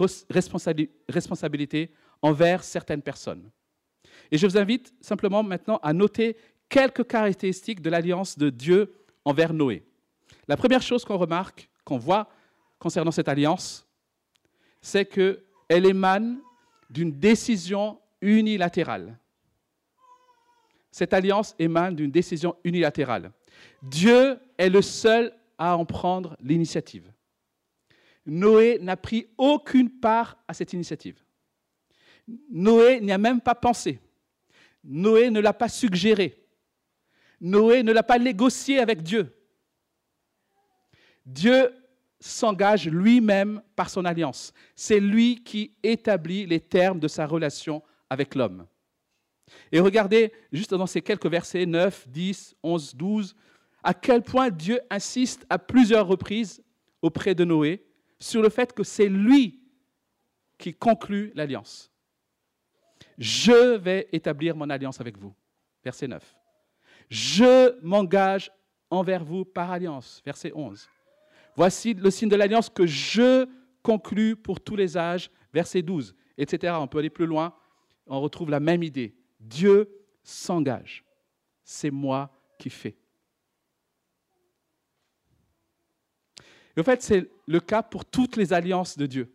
responsabilité 1.09 1.91
envers 2.23 2.63
certaines 2.63 3.03
personnes. 3.03 3.51
Et 4.31 4.39
je 4.39 4.47
vous 4.47 4.57
invite 4.57 4.95
simplement 5.01 5.43
maintenant 5.43 5.79
à 5.83 5.93
noter 5.93 6.37
quelques 6.69 7.07
caractéristiques 7.07 7.83
de 7.83 7.91
l'alliance 7.91 8.39
de 8.39 8.51
Dieu 8.51 8.95
envers 9.25 9.53
Noé. 9.53 9.85
La 10.49 10.57
première 10.57 10.83
chose 10.83 11.05
qu'on 11.05 11.17
remarque, 11.17 11.69
qu'on 11.85 11.99
voit 11.99 12.29
concernant 12.79 13.11
cette 13.11 13.29
alliance, 13.29 13.87
c'est 14.81 15.07
qu'elle 15.07 15.87
émane 15.87 16.39
d'une 16.91 17.13
décision 17.13 17.99
unilatérale 18.21 19.19
cette 20.95 21.13
alliance 21.13 21.57
émane 21.59 21.97
d'une 21.97 22.13
décision 22.13 22.55
unilatérale. 22.63 23.33
Dieu 23.83 24.39
est 24.57 24.69
le 24.69 24.81
seul 24.81 25.33
à 25.59 25.77
en 25.77 25.85
prendre 25.85 26.37
l'initiative. 26.39 27.11
Noé 28.27 28.79
n'a 28.81 28.97
pris 28.97 29.29
aucune 29.37 29.91
part 29.91 30.37
à 30.49 30.55
cette 30.55 30.73
initiative. 30.73 31.23
Noé 32.51 33.01
n'y 33.01 33.13
a 33.13 33.19
même 33.19 33.41
pas 33.41 33.55
pensé. 33.55 34.01
Noé 34.83 35.31
ne 35.31 35.41
l'a 35.41 35.53
pas 35.53 35.69
suggéré. 35.69 36.43
Noé 37.41 37.83
ne 37.83 37.93
l'a 37.93 38.03
pas 38.03 38.19
négocié 38.19 38.79
avec 38.79 39.03
Dieu. 39.03 39.35
Dieu 41.27 41.73
s'engage 42.21 42.89
lui-même 42.89 43.63
par 43.77 43.91
son 43.91 44.05
alliance. 44.05 44.53
C'est 44.75 45.01
lui 45.01 45.43
qui 45.43 45.77
établit 45.83 46.47
les 46.47 46.61
termes 46.61 47.01
de 47.01 47.09
sa 47.09 47.27
relation 47.27 47.83
avec 48.09 48.35
l'homme. 48.35 48.67
Et 49.71 49.81
regardez, 49.81 50.33
juste 50.53 50.73
dans 50.73 50.87
ces 50.87 51.03
quelques 51.03 51.27
versets 51.27 51.67
9, 51.67 52.09
10, 52.09 52.57
11, 52.63 52.95
12, 52.95 53.37
à 53.83 53.93
quel 53.93 54.23
point 54.23 54.49
Dieu 54.49 54.81
insiste 54.89 55.45
à 55.51 55.59
plusieurs 55.59 56.07
reprises 56.07 56.63
auprès 57.03 57.35
de 57.35 57.45
Noé 57.45 57.85
sur 58.25 58.41
le 58.41 58.49
fait 58.49 58.73
que 58.73 58.83
c'est 58.83 59.09
lui 59.09 59.61
qui 60.57 60.73
conclut 60.73 61.31
l'alliance. 61.35 61.93
Je 63.19 63.77
vais 63.77 64.09
établir 64.13 64.57
mon 64.57 64.71
alliance 64.71 64.99
avec 64.99 65.19
vous. 65.19 65.35
Verset 65.85 66.09
9. 66.09 66.35
Je 67.11 67.79
m'engage 67.83 68.51
envers 68.89 69.23
vous 69.23 69.45
par 69.45 69.71
alliance. 69.71 70.23
Verset 70.25 70.53
11. 70.55 70.89
Voici 71.55 71.93
le 71.93 72.11
signe 72.11 72.31
de 72.31 72.37
l'alliance 72.37 72.71
que 72.71 72.87
je 72.87 73.47
conclus 73.83 74.37
pour 74.37 74.59
tous 74.59 74.75
les 74.75 74.97
âges. 74.97 75.31
Verset 75.53 75.83
12, 75.83 76.15
etc. 76.39 76.73
On 76.79 76.87
peut 76.87 77.01
aller 77.01 77.11
plus 77.11 77.27
loin. 77.27 77.55
On 78.07 78.23
retrouve 78.23 78.49
la 78.49 78.59
même 78.59 78.83
idée. 78.83 79.15
Dieu 79.39 79.87
s'engage. 80.23 81.05
C'est 81.63 81.91
moi 81.91 82.33
qui 82.59 82.71
fais. 82.71 82.97
Et 86.77 86.81
en 86.81 86.85
fait, 86.85 87.03
c'est 87.03 87.31
le 87.47 87.61
cas 87.61 87.83
pour 87.83 88.05
toutes 88.05 88.37
les 88.37 88.53
alliances 88.53 88.99
de 88.99 89.07
Dieu. 89.07 89.33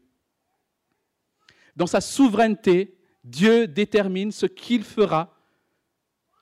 Dans 1.75 1.87
sa 1.87 2.01
souveraineté, 2.01 2.97
Dieu 3.23 3.67
détermine 3.67 4.31
ce 4.31 4.45
qu'il 4.45 4.83
fera 4.83 5.35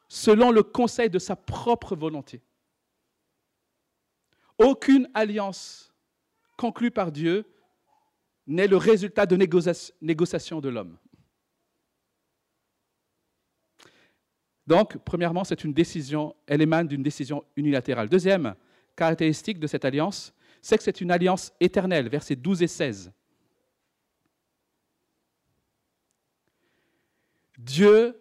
selon 0.07 0.51
le 0.51 0.63
conseil 0.63 1.09
de 1.09 1.19
sa 1.19 1.35
propre 1.35 1.95
volonté. 1.95 2.41
Aucune 4.57 5.09
alliance 5.13 5.93
conclue 6.57 6.91
par 6.91 7.11
Dieu 7.11 7.45
n'est 8.47 8.67
le 8.67 8.77
résultat 8.77 9.25
de 9.25 9.35
négociations 9.35 10.61
de 10.61 10.69
l'homme. 10.69 10.97
Donc, 14.65 14.97
premièrement, 14.97 15.43
c'est 15.43 15.63
une 15.63 15.73
décision, 15.73 16.35
elle 16.45 16.61
émane 16.61 16.87
d'une 16.87 17.03
décision 17.03 17.45
unilatérale. 17.55 18.09
Deuxième 18.09 18.55
caractéristique 18.95 19.59
de 19.59 19.67
cette 19.67 19.85
alliance, 19.85 20.33
c'est 20.61 20.77
que 20.77 20.83
c'est 20.83 21.01
une 21.01 21.11
alliance 21.11 21.53
éternelle, 21.59 22.09
versets 22.09 22.35
12 22.35 22.63
et 22.63 22.67
16. 22.67 23.11
Dieu 27.57 28.19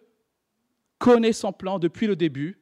connaît 0.97 1.33
son 1.33 1.53
plan 1.53 1.79
depuis 1.79 2.07
le 2.07 2.15
début 2.15 2.59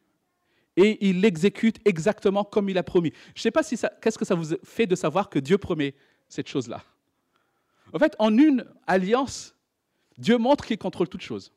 et 0.76 1.08
il 1.08 1.20
l'exécute 1.20 1.78
exactement 1.86 2.44
comme 2.44 2.68
il 2.68 2.76
a 2.78 2.82
promis. 2.82 3.12
Je 3.34 3.40
ne 3.40 3.42
sais 3.42 3.50
pas 3.50 3.62
si 3.62 3.78
qu'est-ce 4.02 4.18
que 4.18 4.24
ça 4.24 4.34
vous 4.34 4.56
fait 4.62 4.86
de 4.86 4.94
savoir 4.94 5.30
que 5.30 5.38
Dieu 5.38 5.56
promet 5.56 5.94
cette 6.28 6.48
chose-là? 6.48 6.84
En 7.92 7.98
fait, 7.98 8.14
en 8.18 8.36
une 8.36 8.66
alliance, 8.86 9.54
Dieu 10.18 10.36
montre 10.38 10.66
qu'il 10.66 10.76
contrôle 10.76 11.08
toutes 11.08 11.22
choses. 11.22 11.52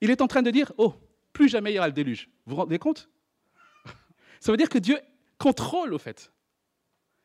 Il 0.00 0.10
est 0.10 0.20
en 0.20 0.28
train 0.28 0.42
de 0.42 0.50
dire, 0.50 0.72
oh, 0.76 0.94
plus 1.32 1.48
jamais 1.48 1.72
il 1.72 1.76
y 1.76 1.78
aura 1.78 1.88
le 1.88 1.94
déluge. 1.94 2.28
Vous 2.44 2.54
vous 2.54 2.56
rendez 2.56 2.78
compte? 2.78 3.08
Ça 4.40 4.52
veut 4.52 4.58
dire 4.58 4.68
que 4.68 4.78
Dieu 4.78 4.98
contrôle, 5.38 5.94
au 5.94 5.98
fait. 5.98 6.32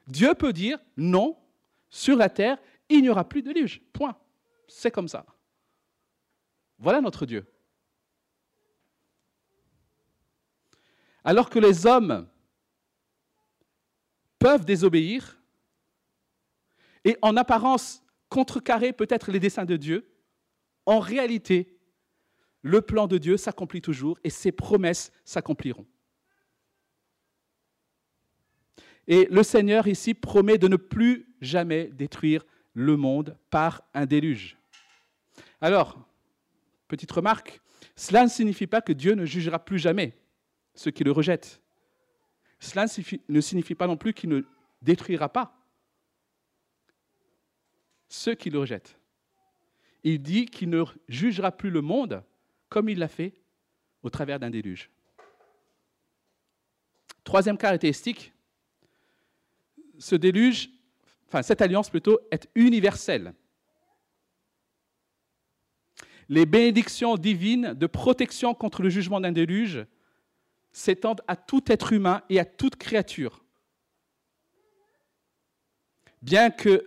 Dieu 0.08 0.34
peut 0.36 0.54
dire, 0.54 0.80
non, 0.98 1.38
sur 1.90 2.16
la 2.16 2.30
terre, 2.30 2.58
il 2.90 3.02
n'y 3.02 3.10
aura 3.10 3.28
plus 3.28 3.42
de 3.42 3.52
déluge. 3.52 3.82
Point. 3.94 4.18
C'est 4.68 4.92
comme 4.92 5.08
ça. 5.08 5.26
Voilà 6.78 7.02
notre 7.02 7.26
Dieu. 7.26 7.46
Alors 11.24 11.50
que 11.50 11.60
les 11.60 11.86
hommes 11.86 12.28
peuvent 14.40 14.66
désobéir 14.66 15.40
et 17.06 17.18
en 17.22 17.38
apparence 17.38 18.04
contrecarrer 18.28 18.92
peut-être 18.92 19.32
les 19.32 19.40
desseins 19.40 19.66
de 19.66 19.78
Dieu, 19.78 20.12
en 20.86 21.00
réalité, 21.00 21.78
le 22.62 22.82
plan 22.82 23.08
de 23.08 23.18
Dieu 23.18 23.38
s'accomplit 23.38 23.82
toujours 23.82 24.18
et 24.24 24.30
ses 24.30 24.52
promesses 24.52 25.12
s'accompliront. 25.24 25.86
Et 29.08 29.28
le 29.30 29.44
Seigneur 29.44 29.88
ici 29.88 30.14
promet 30.14 30.58
de 30.58 30.68
ne 30.68 30.78
plus 30.78 31.28
jamais 31.42 31.86
détruire 31.88 32.46
le 32.74 32.96
monde 32.98 33.38
par 33.50 33.84
un 33.94 34.06
déluge. 34.06 34.58
Alors, 35.60 35.98
petite 36.88 37.12
remarque, 37.12 37.62
cela 37.96 38.24
ne 38.24 38.30
signifie 38.30 38.68
pas 38.68 38.82
que 38.82 38.94
Dieu 38.94 39.14
ne 39.14 39.26
jugera 39.26 39.60
plus 39.60 39.80
jamais 39.80 40.18
ceux 40.74 40.92
qui 40.92 41.04
le 41.04 41.12
rejettent. 41.12 41.62
Cela 42.60 42.86
ne 43.30 43.42
signifie 43.42 43.76
pas 43.76 43.88
non 43.88 43.98
plus 43.98 44.14
qu'il 44.14 44.30
ne 44.30 44.42
détruira 44.82 45.30
pas 45.30 45.60
ceux 48.08 48.36
qui 48.36 48.50
le 48.50 48.60
rejettent. 48.60 48.98
Il 50.04 50.22
dit 50.22 50.46
qu'il 50.46 50.70
ne 50.70 50.84
jugera 51.08 51.52
plus 51.52 51.70
le 51.70 51.82
monde 51.82 52.24
comme 52.70 52.90
il 52.90 53.00
l'a 53.00 53.08
fait 53.08 53.34
au 54.02 54.10
travers 54.10 54.40
d'un 54.40 54.50
déluge. 54.50 54.90
Troisième 57.24 57.58
caractéristique, 57.58 58.33
ce 59.98 60.16
déluge, 60.16 60.70
enfin 61.28 61.42
cette 61.42 61.62
alliance 61.62 61.90
plutôt, 61.90 62.20
est 62.32 62.50
universelle. 62.56 63.34
Les 66.30 66.46
bénédictions 66.46 67.16
divines 67.16 67.74
de 67.74 67.88
protection 67.88 68.54
contre 68.54 68.82
le 68.82 68.90
jugement 68.90 69.20
d'un 69.20 69.32
déluge 69.32 69.86
s'étendent 70.72 71.22
à 71.28 71.36
tout 71.36 71.64
être 71.68 71.94
humain 71.94 72.24
et 72.30 72.40
à 72.40 72.46
toute 72.46 72.76
créature. 72.76 73.44
Bien 76.22 76.50
qu'il 76.50 76.82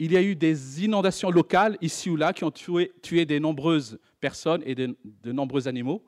y 0.00 0.16
ait 0.16 0.24
eu 0.24 0.34
des 0.34 0.84
inondations 0.84 1.30
locales 1.30 1.76
ici 1.80 2.08
ou 2.08 2.16
là 2.16 2.32
qui 2.32 2.44
ont 2.44 2.50
tué, 2.50 2.92
tué 3.02 3.26
de 3.26 3.38
nombreuses 3.38 4.00
personnes 4.20 4.62
et 4.64 4.74
de, 4.74 4.96
de 5.04 5.32
nombreux 5.32 5.68
animaux, 5.68 6.02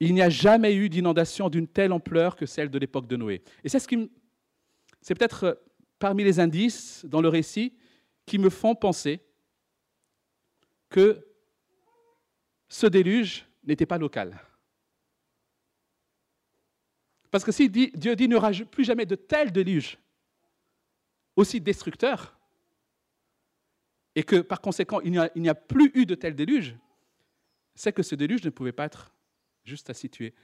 il 0.00 0.14
n'y 0.14 0.22
a 0.22 0.28
jamais 0.28 0.74
eu 0.74 0.88
d'inondation 0.88 1.48
d'une 1.48 1.66
telle 1.66 1.92
ampleur 1.92 2.36
que 2.36 2.46
celle 2.46 2.70
de 2.70 2.78
l'époque 2.78 3.06
de 3.06 3.16
Noé. 3.16 3.42
Et 3.64 3.68
c'est 3.68 3.78
ce 3.78 3.88
qui, 3.88 4.10
c'est 5.08 5.14
peut-être 5.14 5.44
euh, 5.44 5.54
parmi 5.98 6.22
les 6.22 6.38
indices 6.38 7.02
dans 7.06 7.22
le 7.22 7.30
récit 7.30 7.72
qui 8.26 8.36
me 8.36 8.50
font 8.50 8.74
penser 8.74 9.20
que 10.90 11.26
ce 12.68 12.86
déluge 12.86 13.46
n'était 13.64 13.86
pas 13.86 13.96
local. 13.96 14.38
Parce 17.30 17.42
que 17.42 17.52
si 17.52 17.70
Dieu 17.70 18.16
dit 18.16 18.28
n'y 18.28 18.34
aura 18.34 18.50
plus 18.52 18.84
jamais 18.84 19.06
de 19.06 19.14
tel 19.14 19.50
déluge 19.50 19.96
aussi 21.36 21.58
destructeur, 21.58 22.38
et 24.14 24.24
que 24.24 24.42
par 24.42 24.60
conséquent 24.60 25.00
il 25.00 25.12
n'y 25.12 25.48
a, 25.48 25.52
a, 25.52 25.54
plus 25.54 25.90
eu 25.94 26.04
de 26.04 26.16
tel 26.16 26.34
déluge, 26.34 26.76
c'est 27.74 27.94
que 27.94 28.02
ce 28.02 28.14
déluge 28.14 28.44
ne 28.44 28.50
pouvait 28.50 28.72
pas 28.72 28.84
être 28.84 29.14
juste 29.64 29.88
à 29.88 29.94
situer, 29.94 30.34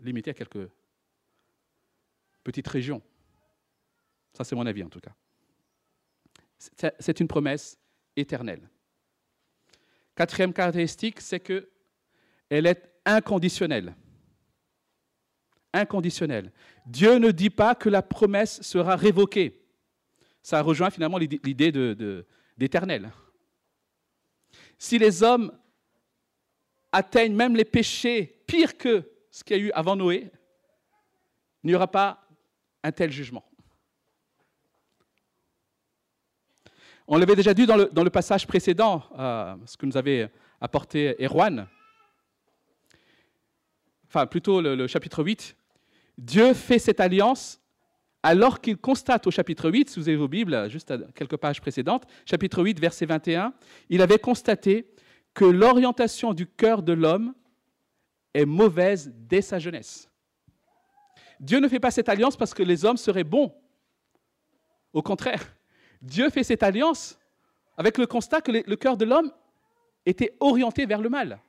limité 0.00 0.30
à 0.30 0.34
quelques 0.34 0.70
petites 2.42 2.68
régions. 2.68 3.02
Ça, 4.32 4.44
c'est 4.44 4.54
mon 4.54 4.66
avis 4.66 4.82
en 4.82 4.88
tout 4.88 5.00
cas. 5.00 5.14
C'est 6.98 7.20
une 7.20 7.28
promesse 7.28 7.78
éternelle. 8.16 8.68
Quatrième 10.14 10.52
caractéristique, 10.52 11.20
c'est 11.20 11.40
qu'elle 11.40 11.66
est 12.66 13.00
inconditionnelle. 13.04 13.94
Inconditionnelle. 15.72 16.52
Dieu 16.86 17.16
ne 17.16 17.30
dit 17.30 17.50
pas 17.50 17.74
que 17.74 17.88
la 17.88 18.02
promesse 18.02 18.62
sera 18.62 18.94
révoquée. 18.94 19.66
Ça 20.42 20.60
rejoint 20.60 20.90
finalement 20.90 21.18
l'idée 21.18 21.72
d'éternel. 22.56 23.10
Si 24.78 24.98
les 24.98 25.22
hommes 25.22 25.56
atteignent 26.90 27.34
même 27.34 27.56
les 27.56 27.64
péchés 27.64 28.42
pires 28.46 28.76
que 28.76 29.10
ce 29.30 29.42
qu'il 29.42 29.56
y 29.56 29.60
a 29.60 29.62
eu 29.62 29.70
avant 29.72 29.96
Noé, 29.96 30.30
il 31.64 31.68
n'y 31.68 31.74
aura 31.74 31.90
pas 31.90 32.28
un 32.82 32.92
tel 32.92 33.10
jugement. 33.10 33.44
On 37.08 37.18
l'avait 37.18 37.36
déjà 37.36 37.52
dit 37.52 37.66
dans 37.66 37.76
le, 37.76 38.10
passage 38.10 38.46
précédent, 38.46 39.02
euh, 39.18 39.54
ce 39.66 39.76
que 39.76 39.86
nous 39.86 39.96
avait 39.96 40.30
apporté 40.60 41.16
Erwan, 41.20 41.66
enfin 44.06 44.26
plutôt 44.26 44.60
le, 44.60 44.86
chapitre 44.86 45.24
8, 45.24 45.56
Dieu 46.18 46.54
fait 46.54 46.78
cette 46.78 47.00
alliance 47.00 47.60
alors 48.22 48.60
qu'il 48.60 48.76
constate 48.76 49.26
au 49.26 49.32
chapitre 49.32 49.68
8, 49.68 49.90
si 49.90 49.98
vous 49.98 50.08
avez 50.08 50.16
vos 50.16 50.28
Bibles, 50.28 50.70
juste 50.70 50.92
à 50.92 50.98
quelques 51.14 51.36
pages 51.36 51.60
précédentes, 51.60 52.06
chapitre 52.24 52.62
8, 52.62 52.78
verset 52.78 53.06
21, 53.06 53.52
il 53.88 54.00
avait 54.00 54.18
constaté 54.18 54.86
que 55.34 55.44
l'orientation 55.44 56.32
du 56.32 56.46
cœur 56.46 56.82
de 56.82 56.92
l'homme 56.92 57.34
est 58.32 58.44
mauvaise 58.44 59.12
dès 59.16 59.42
sa 59.42 59.58
jeunesse. 59.58 60.08
Dieu 61.40 61.58
ne 61.58 61.66
fait 61.66 61.80
pas 61.80 61.90
cette 61.90 62.08
alliance 62.08 62.36
parce 62.36 62.54
que 62.54 62.62
les 62.62 62.84
hommes 62.84 62.96
seraient 62.96 63.24
bons. 63.24 63.52
Au 64.92 65.02
contraire, 65.02 65.42
Dieu 66.02 66.28
fait 66.30 66.44
cette 66.44 66.62
alliance 66.62 67.18
avec 67.76 67.96
le 67.96 68.06
constat 68.06 68.40
que 68.40 68.50
le 68.50 68.76
cœur 68.76 68.96
de 68.96 69.04
l'homme 69.04 69.32
était 70.04 70.36
orienté 70.40 70.84
vers 70.84 71.00
le 71.00 71.08
mal. 71.08 71.40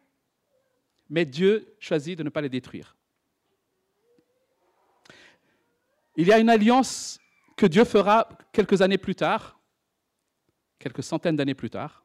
Mais 1.09 1.25
Dieu 1.25 1.75
choisit 1.79 2.17
de 2.17 2.23
ne 2.23 2.29
pas 2.29 2.41
les 2.41 2.49
détruire. 2.49 2.95
Il 6.15 6.27
y 6.27 6.31
a 6.31 6.37
une 6.37 6.49
alliance 6.49 7.19
que 7.57 7.65
Dieu 7.65 7.83
fera 7.83 8.29
quelques 8.51 8.81
années 8.81 8.99
plus 8.99 9.15
tard, 9.15 9.59
quelques 10.77 11.03
centaines 11.03 11.35
d'années 11.35 11.55
plus 11.55 11.71
tard, 11.71 12.03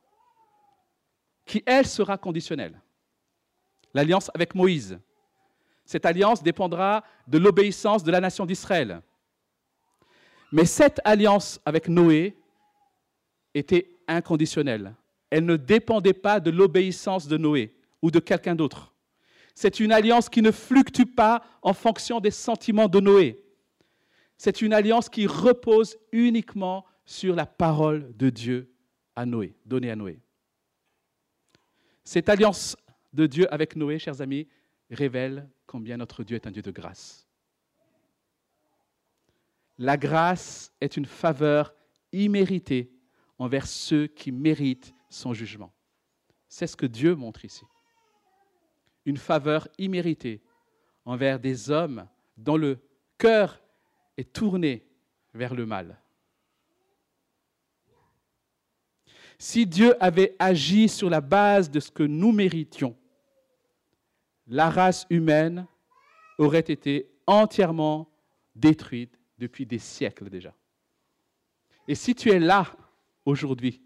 qui, 1.45 1.63
elle, 1.67 1.87
sera 1.87 2.17
conditionnelle. 2.17 2.81
L'alliance 3.95 4.31
avec 4.35 4.55
Moïse. 4.55 4.99
Cette 5.85 6.05
alliance 6.05 6.43
dépendra 6.43 7.05
de 7.27 7.39
l'obéissance 7.39 8.05
de 8.05 8.11
la 8.11 8.21
nation 8.21 8.45
d'Israël. 8.47 9.03
Mais 10.53 10.65
cette 10.65 11.01
alliance 11.05 11.61
avec 11.65 11.89
Noé 11.89 12.37
était 13.55 13.91
inconditionnelle. 14.07 14.95
Elle 15.31 15.45
ne 15.45 15.57
dépendait 15.57 16.15
pas 16.15 16.41
de 16.41 16.51
l'obéissance 16.51 17.29
de 17.29 17.37
Noé 17.37 17.75
ou 18.01 18.11
de 18.11 18.19
quelqu'un 18.19 18.55
d'autre. 18.55 18.95
C'est 19.55 19.81
une 19.81 19.93
alliance 19.93 20.29
qui 20.29 20.41
ne 20.41 20.51
fluctue 20.51 21.05
pas 21.05 21.43
en 21.63 21.75
fonction 21.75 22.21
des 22.21 22.31
sentiments 22.31 22.89
de 22.89 23.01
Noé. 23.01 23.45
C'est 24.39 24.63
une 24.63 24.73
alliance 24.73 25.09
qui 25.09 25.27
repose 25.27 25.99
uniquement 26.13 26.87
sur 27.05 27.35
la 27.35 27.45
parole 27.45 28.17
de 28.17 28.31
Dieu 28.31 28.73
à 29.17 29.27
Noé, 29.27 29.55
donnée 29.67 29.91
à 29.91 29.97
Noé. 29.97 30.21
Cette 32.05 32.29
alliance 32.29 32.77
de 33.13 33.27
Dieu 33.27 33.53
avec 33.53 33.77
Noé, 33.77 33.99
chers 33.99 34.21
amis, 34.21 34.47
révèle 34.91 35.47
combien 35.67 35.97
notre 35.97 36.23
Dieu 36.23 36.37
est 36.37 36.47
un 36.47 36.51
Dieu 36.51 36.63
de 36.63 36.71
grâce. 36.71 37.28
La 39.79 39.97
grâce 39.97 40.73
est 40.81 40.97
une 40.97 41.07
faveur 41.07 41.75
imméritée 42.13 42.91
envers 43.39 43.67
ceux 43.67 44.09
qui 44.09 44.33
méritent 44.33 44.93
son 45.09 45.33
jugement. 45.33 45.73
C'est 46.49 46.67
ce 46.67 46.77
que 46.77 46.87
Dieu 46.87 47.15
montre 47.15 47.45
ici. 47.45 47.65
Une 49.05 49.17
faveur 49.17 49.69
imméritée 49.79 50.43
envers 51.05 51.39
des 51.39 51.71
hommes 51.71 52.09
dont 52.37 52.57
le 52.57 52.79
cœur 53.17 53.63
est 54.17 54.33
tourné 54.33 54.85
vers 55.33 55.55
le 55.55 55.65
mal. 55.65 56.01
Si 59.39 59.65
Dieu 59.67 59.95
avait 60.03 60.35
agi 60.41 60.89
sur 60.89 61.09
la 61.09 61.21
base 61.21 61.71
de 61.71 61.79
ce 61.79 61.93
que 61.93 62.03
nous 62.03 62.33
méritions, 62.33 62.97
la 64.49 64.69
race 64.69 65.07
humaine 65.11 65.67
aurait 66.39 66.59
été 66.59 67.09
entièrement 67.27 68.11
détruite 68.57 69.18
depuis 69.39 69.67
des 69.67 69.79
siècles 69.79 70.29
déjà. 70.29 70.55
Et 71.87 71.95
si 71.95 72.15
tu 72.15 72.31
es 72.31 72.39
là 72.39 72.77
aujourd'hui, 73.25 73.83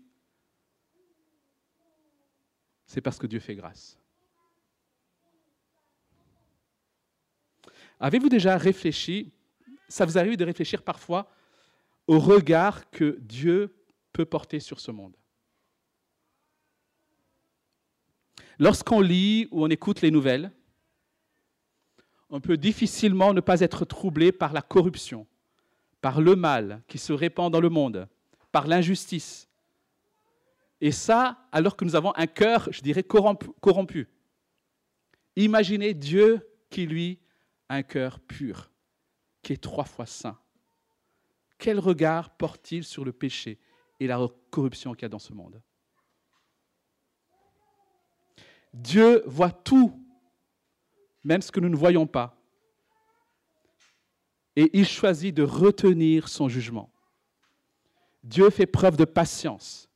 c'est 2.86 3.00
parce 3.00 3.18
que 3.18 3.26
Dieu 3.26 3.40
fait 3.40 3.54
grâce. 3.54 3.98
Avez-vous 8.00 8.28
déjà 8.28 8.56
réfléchi, 8.56 9.32
ça 9.88 10.04
vous 10.04 10.18
arrive 10.18 10.36
de 10.36 10.44
réfléchir 10.44 10.82
parfois 10.82 11.30
au 12.08 12.18
regard 12.18 12.90
que 12.90 13.18
Dieu 13.20 13.74
peut 14.12 14.24
porter 14.24 14.58
sur 14.58 14.80
ce 14.80 14.90
monde? 14.90 15.16
Lorsqu'on 18.58 19.00
lit 19.00 19.48
ou 19.50 19.64
on 19.64 19.70
écoute 19.70 20.00
les 20.00 20.10
nouvelles, 20.10 20.52
on 22.28 22.40
peut 22.40 22.56
difficilement 22.56 23.32
ne 23.32 23.40
pas 23.40 23.60
être 23.60 23.84
troublé 23.84 24.32
par 24.32 24.52
la 24.52 24.62
corruption, 24.62 25.26
par 26.02 26.20
le 26.20 26.36
mal 26.36 26.82
qui 26.88 26.98
se 26.98 27.14
répand 27.14 27.50
dans 27.50 27.60
le 27.60 27.70
monde, 27.70 28.06
par 28.50 28.66
l'injustice. 28.66 29.48
Et 30.82 30.92
ça, 30.92 31.38
alors 31.52 31.76
que 31.76 31.84
nous 31.84 31.94
avons 31.94 32.12
un 32.16 32.26
cœur, 32.26 32.68
je 32.70 32.82
dirais, 32.82 33.04
corrompu. 33.04 34.08
Imaginez 35.36 35.94
Dieu 35.94 36.46
qui, 36.68 36.86
lui, 36.86 37.20
a 37.68 37.76
un 37.76 37.82
cœur 37.84 38.18
pur, 38.20 38.70
qui 39.42 39.52
est 39.52 39.62
trois 39.62 39.84
fois 39.84 40.04
saint. 40.04 40.38
Quel 41.56 41.78
regard 41.78 42.36
porte-t-il 42.36 42.82
sur 42.82 43.04
le 43.04 43.12
péché 43.12 43.60
et 44.00 44.08
la 44.08 44.18
corruption 44.50 44.94
qu'il 44.94 45.02
y 45.02 45.06
a 45.06 45.08
dans 45.08 45.20
ce 45.20 45.32
monde? 45.32 45.62
Dieu 48.74 49.22
voit 49.26 49.52
tout, 49.52 50.04
même 51.22 51.42
ce 51.42 51.52
que 51.52 51.60
nous 51.60 51.68
ne 51.68 51.76
voyons 51.76 52.08
pas. 52.08 52.41
Et 54.56 54.70
il 54.78 54.86
choisit 54.86 55.34
de 55.34 55.42
retenir 55.42 56.28
son 56.28 56.48
jugement. 56.48 56.92
Dieu 58.22 58.50
fait 58.50 58.66
preuve 58.66 58.96
de 58.96 59.04
patience. 59.04 59.88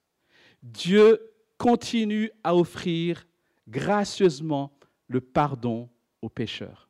Dieu 0.62 1.20
continue 1.58 2.30
à 2.42 2.56
offrir 2.56 3.26
gracieusement 3.68 4.76
le 5.08 5.20
pardon 5.20 5.88
aux 6.22 6.28
pécheurs. 6.28 6.88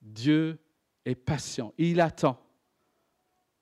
Dieu 0.00 0.58
est 1.04 1.14
patient. 1.14 1.74
Il 1.78 2.00
attend 2.00 2.40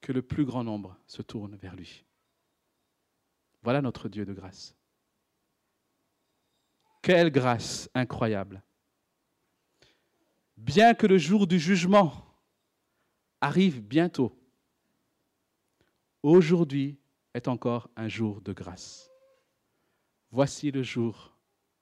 que 0.01 0.12
le 0.12 0.23
plus 0.23 0.44
grand 0.44 0.64
nombre 0.64 0.96
se 1.07 1.23
tourne 1.23 1.57
vers 1.57 1.75
lui. 1.75 2.05
Voilà 3.62 3.83
notre 3.83 4.09
Dieu 4.09 4.25
de 4.25 4.33
grâce. 4.33 4.75
Quelle 7.03 7.31
grâce 7.31 7.90
incroyable. 7.94 8.62
Bien 10.57 10.94
que 10.94 11.07
le 11.07 11.18
jour 11.18 11.46
du 11.46 11.59
jugement 11.59 12.29
arrive 13.40 13.83
bientôt, 13.83 14.37
aujourd'hui 16.22 16.98
est 17.35 17.48
encore 17.48 17.88
un 17.96 18.09
jour 18.09 18.40
de 18.40 18.53
grâce. 18.53 19.11
Voici 20.31 20.70
le 20.70 20.83
jour 20.83 21.37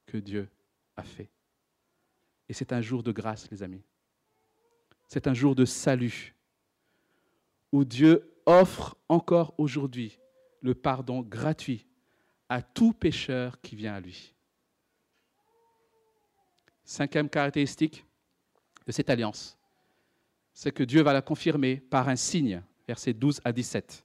que 0.07 0.17
Dieu 0.17 0.49
a 0.97 1.03
fait. 1.03 1.31
Et 2.49 2.55
c'est 2.55 2.73
un 2.73 2.81
jour 2.81 3.03
de 3.03 3.13
grâce, 3.13 3.51
les 3.51 3.63
amis. 3.63 3.83
C'est 5.07 5.27
un 5.27 5.35
jour 5.35 5.55
de 5.55 5.65
salut 5.65 6.35
où 7.73 7.85
Dieu 7.85 8.35
offre 8.47 8.97
encore 9.09 9.55
aujourd'hui 9.59 10.19
le 10.63 10.75
pardon 10.75 11.21
gratuit 11.21 11.87
à 12.49 12.63
tout 12.63 12.93
pécheur 12.93 13.61
qui 13.61 13.77
vient 13.77 13.95
à 13.95 14.01
lui. 14.01 14.35
Cinquième 16.85 17.29
caractéristique 17.29 18.07
de 18.87 18.93
cette 18.93 19.11
alliance, 19.11 19.58
c'est 20.59 20.73
que 20.73 20.83
Dieu 20.83 21.03
va 21.03 21.13
la 21.13 21.23
confirmer 21.23 21.77
par 21.77 22.09
un 22.09 22.17
signe, 22.17 22.61
versets 22.89 23.13
12 23.13 23.41
à 23.45 23.53
17. 23.53 24.05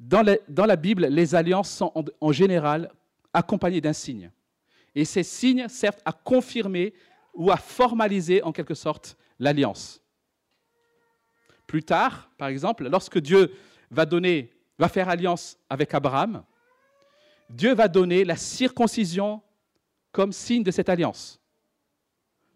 Dans 0.00 0.22
la, 0.22 0.76
Bible, 0.76 1.04
les 1.08 1.34
alliances 1.34 1.68
sont 1.68 1.92
en, 1.94 2.02
en 2.22 2.32
général 2.32 2.90
accompagnées 3.34 3.82
d'un 3.82 3.92
signe. 3.92 4.30
Et 4.94 5.04
ces 5.04 5.24
signes 5.24 5.68
servent 5.68 6.00
à 6.06 6.12
confirmer 6.12 6.94
ou 7.34 7.50
à 7.50 7.58
formaliser 7.58 8.42
en 8.42 8.50
quelque 8.50 8.72
sorte 8.72 9.18
l'alliance. 9.38 10.00
Plus 11.66 11.82
tard, 11.82 12.30
par 12.38 12.48
exemple, 12.48 12.88
lorsque 12.88 13.18
Dieu 13.18 13.52
va 13.90 14.06
donner, 14.06 14.54
va 14.78 14.88
faire 14.88 15.10
alliance 15.10 15.58
avec 15.68 15.92
Abraham, 15.92 16.42
Dieu 17.50 17.74
va 17.74 17.88
donner 17.88 18.24
la 18.24 18.36
circoncision 18.36 19.42
comme 20.12 20.32
signe 20.32 20.62
de 20.62 20.70
cette 20.70 20.88
alliance, 20.88 21.38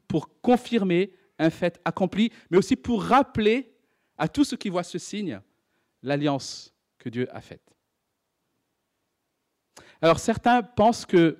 pour 0.08 0.40
confirmer 0.40 1.12
un 1.40 1.50
fait 1.50 1.80
accompli, 1.84 2.30
mais 2.50 2.58
aussi 2.58 2.76
pour 2.76 3.02
rappeler 3.02 3.74
à 4.18 4.28
tous 4.28 4.44
ceux 4.44 4.56
qui 4.56 4.68
voient 4.68 4.84
ce 4.84 4.98
signe 4.98 5.40
l'alliance 6.02 6.72
que 6.98 7.08
Dieu 7.08 7.26
a 7.34 7.40
faite. 7.40 7.74
Alors 10.02 10.18
certains 10.18 10.62
pensent 10.62 11.06
que 11.06 11.38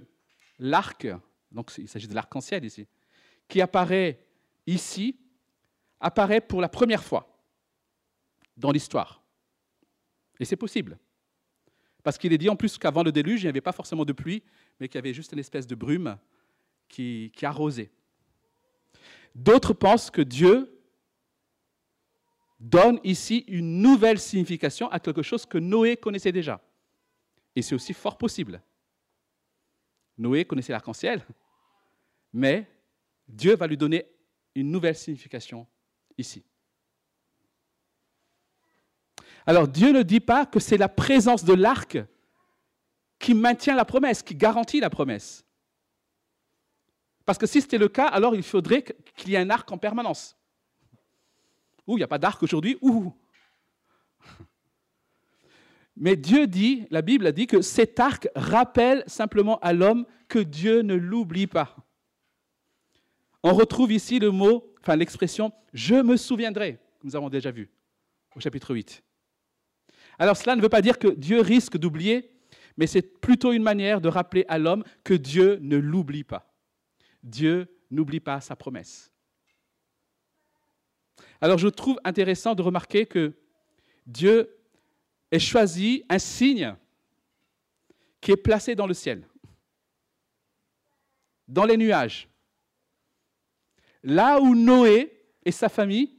l'arc, 0.59 1.07
donc 1.53 1.71
il 1.79 1.89
s'agit 1.89 2.09
de 2.09 2.15
l'arc-en-ciel 2.15 2.65
ici, 2.65 2.87
qui 3.47 3.61
apparaît 3.61 4.27
ici, 4.67 5.19
apparaît 6.01 6.41
pour 6.41 6.61
la 6.61 6.69
première 6.69 7.05
fois 7.05 7.45
dans 8.57 8.71
l'histoire. 8.71 9.23
Et 10.39 10.47
c'est 10.47 10.57
possible. 10.57 10.99
Parce 12.03 12.17
qu'il 12.17 12.33
est 12.33 12.39
dit 12.39 12.49
en 12.49 12.57
plus 12.57 12.79
qu'avant 12.79 13.03
le 13.03 13.13
déluge, 13.13 13.43
il 13.43 13.45
n'y 13.45 13.51
avait 13.51 13.61
pas 13.61 13.73
forcément 13.73 14.07
de 14.07 14.15
pluie, 14.15 14.43
mais 14.79 14.89
qu'il 14.89 14.97
y 14.97 14.99
avait 14.99 15.13
juste 15.13 15.33
une 15.33 15.39
espèce 15.39 15.67
de 15.67 15.75
brume 15.75 16.17
qui, 16.89 17.31
qui 17.37 17.45
arrosait. 17.45 17.91
D'autres 19.35 19.73
pensent 19.73 20.11
que 20.11 20.23
Dieu 20.23 20.81
donne 22.59 23.01
ici 23.05 23.45
une 23.49 23.81
nouvelle 23.81 24.19
signification 24.19 24.91
à 24.91 25.01
quelque 25.01 25.23
chose 25.23 25.47
que 25.47 25.59
Noé 25.59 25.97
connaissait 25.97 26.33
déjà. 26.33 26.61
Et 27.57 27.63
c'est 27.63 27.75
aussi 27.75 27.95
fort 27.95 28.19
possible. 28.19 28.63
Noé 30.19 30.45
connaissait 30.45 30.73
l'arc-en-ciel, 30.73 31.27
mais 32.33 32.71
Dieu 33.27 33.57
va 33.57 33.67
lui 33.67 33.77
donner 33.77 34.07
une 34.55 34.71
nouvelle 34.71 34.97
signification 34.97 35.67
ici. 36.19 36.45
Alors 39.47 39.67
Dieu 39.67 39.93
ne 39.93 40.03
dit 40.03 40.21
pas 40.21 40.45
que 40.45 40.61
c'est 40.61 40.77
la 40.77 40.89
présence 40.89 41.45
de 41.45 41.55
l'arc 41.55 41.99
qui 43.19 43.35
maintient 43.35 43.75
la 43.75 43.85
promesse, 43.85 44.23
qui 44.23 44.35
garantit 44.35 44.81
la 44.81 44.91
promesse. 44.91 45.45
Parce 47.31 47.39
que 47.39 47.47
si 47.47 47.61
c'était 47.61 47.79
le 47.79 47.87
cas, 47.87 48.09
alors 48.09 48.35
il 48.35 48.43
faudrait 48.43 48.83
qu'il 49.15 49.31
y 49.31 49.37
ait 49.37 49.39
un 49.39 49.51
arc 49.51 49.71
en 49.71 49.79
permanence. 49.79 50.37
Ouh, 51.87 51.97
il 51.97 51.99
n'y 51.99 52.03
a 52.03 52.09
pas 52.09 52.19
d'arc 52.19 52.43
aujourd'hui. 52.43 52.77
Mais 55.97 56.17
Dieu 56.17 56.49
dit, 56.49 56.89
la 56.91 57.03
Bible 57.03 57.29
a 57.29 57.31
dit 57.31 57.47
que 57.47 57.63
cet 57.63 58.01
arc 58.01 58.29
rappelle 58.35 59.05
simplement 59.07 59.61
à 59.61 59.73
l'homme 59.73 60.07
que 60.27 60.41
Dieu 60.41 60.83
ne 60.83 60.97
l'oublie 60.97 61.47
pas. 61.47 61.77
On 63.45 63.55
retrouve 63.55 63.93
ici 63.93 64.19
le 64.19 64.33
mot, 64.33 64.75
enfin 64.81 64.97
l'expression 64.97 65.53
je 65.73 65.95
me 65.95 66.17
souviendrai, 66.17 66.81
que 66.99 67.07
nous 67.07 67.15
avons 67.15 67.29
déjà 67.29 67.53
vu 67.53 67.71
au 68.35 68.41
chapitre 68.41 68.75
8. 68.75 69.05
Alors 70.19 70.37
cela 70.37 70.57
ne 70.57 70.63
veut 70.63 70.69
pas 70.69 70.83
dire 70.83 70.99
que 70.99 71.07
Dieu 71.07 71.43
risque 71.43 71.79
d'oublier, 71.79 72.33
mais 72.77 72.89
c'est 72.89 73.21
plutôt 73.21 73.53
une 73.53 73.63
manière 73.63 74.01
de 74.01 74.09
rappeler 74.09 74.45
à 74.49 74.59
l'homme 74.59 74.83
que 75.05 75.15
Dieu 75.15 75.61
ne 75.63 75.77
l'oublie 75.77 76.25
pas. 76.25 76.50
Dieu 77.23 77.67
n'oublie 77.91 78.21
pas 78.21 78.41
sa 78.41 78.57
promesse. 78.57 79.11
Alors 81.41 81.59
je 81.59 81.69
trouve 81.69 82.01
intéressant 82.05 82.55
de 82.55 82.63
remarquer 82.63 83.07
que 83.07 83.35
Dieu 84.07 84.57
ait 85.31 85.39
choisi 85.39 86.05
un 86.09 86.19
signe 86.19 86.77
qui 88.21 88.33
est 88.33 88.37
placé 88.37 88.75
dans 88.75 88.87
le 88.87 88.95
ciel, 88.95 89.27
dans 91.49 91.65
les 91.65 91.77
nuages. 91.77 92.29
Là 94.03 94.41
où 94.41 94.55
Noé 94.55 95.27
et 95.45 95.53
sa 95.53 95.69
famille 95.69 96.19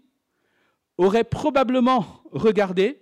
auraient 0.98 1.24
probablement 1.24 2.22
regardé 2.32 3.02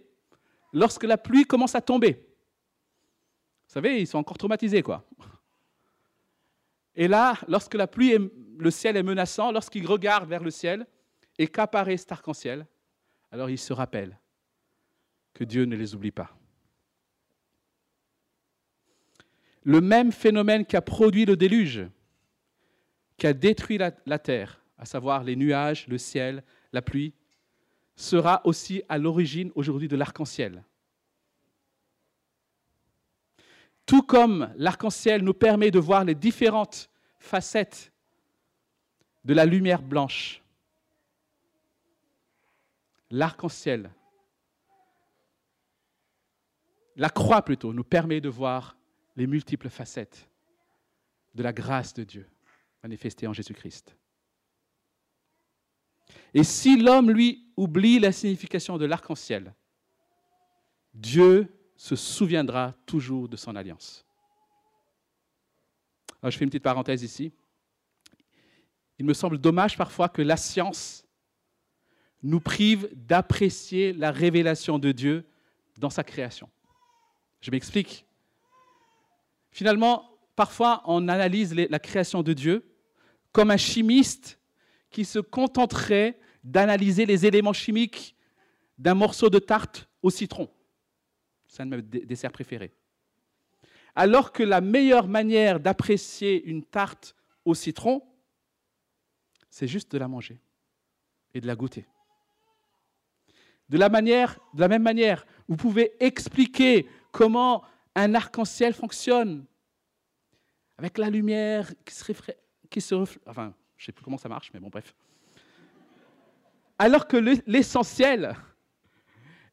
lorsque 0.73 1.03
la 1.03 1.17
pluie 1.17 1.45
commence 1.45 1.75
à 1.75 1.81
tomber. 1.81 2.13
Vous 2.13 3.73
savez, 3.73 4.01
ils 4.01 4.07
sont 4.07 4.17
encore 4.17 4.37
traumatisés, 4.37 4.81
quoi. 4.81 5.07
Et 6.99 7.07
là, 7.07 7.35
lorsque 7.47 7.75
la 7.75 7.87
pluie, 7.87 8.17
le 8.57 8.71
ciel 8.71 8.97
est 8.97 9.03
menaçant, 9.03 9.53
lorsqu'ils 9.53 9.87
regardent 9.87 10.27
vers 10.27 10.43
le 10.43 10.51
ciel 10.51 10.85
et 11.37 11.47
qu'apparaît 11.47 11.95
cet 11.95 12.11
arc-en-ciel, 12.11 12.67
alors 13.31 13.49
ils 13.49 13.57
se 13.57 13.71
rappellent 13.71 14.19
que 15.33 15.45
Dieu 15.45 15.63
ne 15.63 15.77
les 15.77 15.95
oublie 15.95 16.11
pas. 16.11 16.37
Le 19.63 19.79
même 19.79 20.11
phénomène 20.11 20.65
qui 20.65 20.75
a 20.75 20.81
produit 20.81 21.23
le 21.23 21.37
déluge, 21.37 21.87
qui 23.15 23.27
a 23.27 23.33
détruit 23.33 23.77
la 23.77 24.19
terre, 24.19 24.61
à 24.77 24.83
savoir 24.83 25.23
les 25.23 25.37
nuages, 25.37 25.87
le 25.87 25.97
ciel, 25.97 26.43
la 26.73 26.81
pluie, 26.81 27.13
sera 27.95 28.41
aussi 28.45 28.83
à 28.89 28.97
l'origine 28.97 29.53
aujourd'hui 29.55 29.87
de 29.87 29.95
l'arc-en-ciel. 29.95 30.65
Tout 33.89 34.03
comme 34.03 34.53
l'arc-en-ciel 34.55 35.23
nous 35.23 35.33
permet 35.33 35.71
de 35.71 35.79
voir 35.79 36.03
les 36.03 36.13
différentes 36.13 36.91
facettes 37.17 37.91
de 39.25 39.33
la 39.33 39.45
lumière 39.45 39.81
blanche, 39.81 40.43
l'arc-en-ciel, 43.09 43.89
la 46.97 47.09
croix 47.09 47.41
plutôt, 47.41 47.73
nous 47.73 47.83
permet 47.83 48.21
de 48.21 48.29
voir 48.29 48.77
les 49.15 49.25
multiples 49.25 49.69
facettes 49.69 50.29
de 51.33 51.41
la 51.41 51.51
grâce 51.51 51.95
de 51.95 52.03
Dieu 52.03 52.29
manifestée 52.83 53.25
en 53.25 53.33
Jésus-Christ. 53.33 53.97
Et 56.35 56.43
si 56.43 56.79
l'homme, 56.79 57.09
lui, 57.09 57.51
oublie 57.57 57.97
la 57.97 58.11
signification 58.11 58.77
de 58.77 58.85
l'arc-en-ciel, 58.85 59.55
Dieu 60.93 61.58
se 61.79 61.95
souviendra 61.95 62.73
toujours 62.85 63.29
de 63.29 63.37
son 63.37 63.55
alliance. 63.55 64.05
Je 66.21 66.31
fais 66.31 66.43
une 66.43 66.49
petite 66.49 66.61
parenthèse 66.63 67.03
ici. 67.03 67.31
Il 68.97 69.05
me 69.05 69.13
semble 69.13 69.37
dommage 69.37 69.77
parfois 69.77 70.09
que 70.09 70.21
la 70.21 70.35
science 70.35 71.05
nous 72.21 72.41
prive 72.41 72.89
d'apprécier 72.93 73.93
la 73.93 74.11
révélation 74.11 74.77
de 74.77 74.91
Dieu 74.91 75.25
dans 75.77 75.89
sa 75.89 76.03
création. 76.03 76.49
Je 77.39 77.49
m'explique. 77.49 78.05
Finalement, 79.49 80.19
parfois, 80.35 80.81
on 80.83 81.07
analyse 81.07 81.55
la 81.55 81.79
création 81.79 82.23
de 82.23 82.33
Dieu 82.33 82.75
comme 83.31 83.51
un 83.51 83.57
chimiste 83.57 84.37
qui 84.91 85.05
se 85.05 85.19
contenterait 85.19 86.19
d'analyser 86.43 87.05
les 87.05 87.25
éléments 87.25 87.53
chimiques 87.53 88.17
d'un 88.77 88.95
morceau 88.95 89.29
de 89.29 89.39
tarte 89.39 89.87
au 90.03 90.09
citron. 90.09 90.49
C'est 91.49 91.63
un 91.63 91.65
de 91.65 91.75
mes 91.77 91.81
desserts 91.81 92.31
préférés. 92.31 92.71
Alors 93.95 94.31
que 94.31 94.43
la 94.43 94.61
meilleure 94.61 95.07
manière 95.07 95.59
d'apprécier 95.59 96.45
une 96.45 96.63
tarte 96.63 97.15
au 97.43 97.55
citron, 97.55 98.03
c'est 99.49 99.67
juste 99.67 99.91
de 99.91 99.97
la 99.97 100.07
manger 100.07 100.39
et 101.33 101.41
de 101.41 101.47
la 101.47 101.55
goûter. 101.55 101.87
De 103.67 103.77
la, 103.77 103.89
même 103.89 104.83
manière, 104.83 105.25
vous 105.47 105.57
pouvez 105.57 105.91
expliquer 105.99 106.87
comment 107.11 107.63
un 107.95 108.13
arc-en-ciel 108.13 108.73
fonctionne 108.73 109.45
avec 110.77 110.97
la 110.97 111.09
lumière 111.09 111.71
qui 111.83 111.93
se, 111.93 112.13
qui 112.69 112.81
se 112.81 112.95
reflète. 112.95 113.23
Enfin, 113.27 113.53
je 113.75 113.83
ne 113.83 113.85
sais 113.87 113.91
plus 113.91 114.03
comment 114.03 114.17
ça 114.17 114.29
marche, 114.29 114.51
mais 114.53 114.59
bon, 114.59 114.69
bref. 114.69 114.95
Alors 116.77 117.07
que 117.07 117.17
l'essentiel 117.17 118.35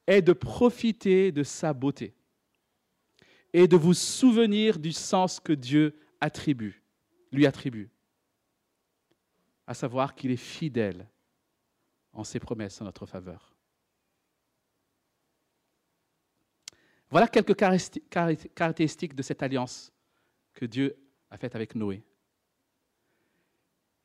est 0.07 0.23
de 0.23 0.33
profiter 0.33 1.33
de 1.33 1.43
sa 1.43 1.73
beauté 1.73 2.15
et 3.53 3.67
de 3.67 3.77
vous 3.77 3.95
souvenir 3.95 4.79
du 4.79 4.93
sens 4.93 5.41
que 5.41 5.53
Dieu 5.53 5.99
attribue, 6.21 6.83
lui 7.33 7.47
attribue, 7.47 7.91
à 9.67 9.75
savoir 9.75 10.15
qu'il 10.15 10.31
est 10.31 10.37
fidèle 10.37 11.09
en 12.13 12.25
ses 12.25 12.39
promesses 12.39 12.81
en 12.81 12.85
notre 12.85 13.07
faveur. 13.07 13.55
Voilà 17.11 17.29
quelques 17.29 17.55
caractéristiques 17.55 19.15
de 19.15 19.23
cette 19.23 19.43
alliance 19.43 19.93
que 20.55 20.67
Dieu 20.67 20.97
a 21.31 21.39
faite 21.39 21.55
avec 21.55 21.75
Noé. 21.75 22.05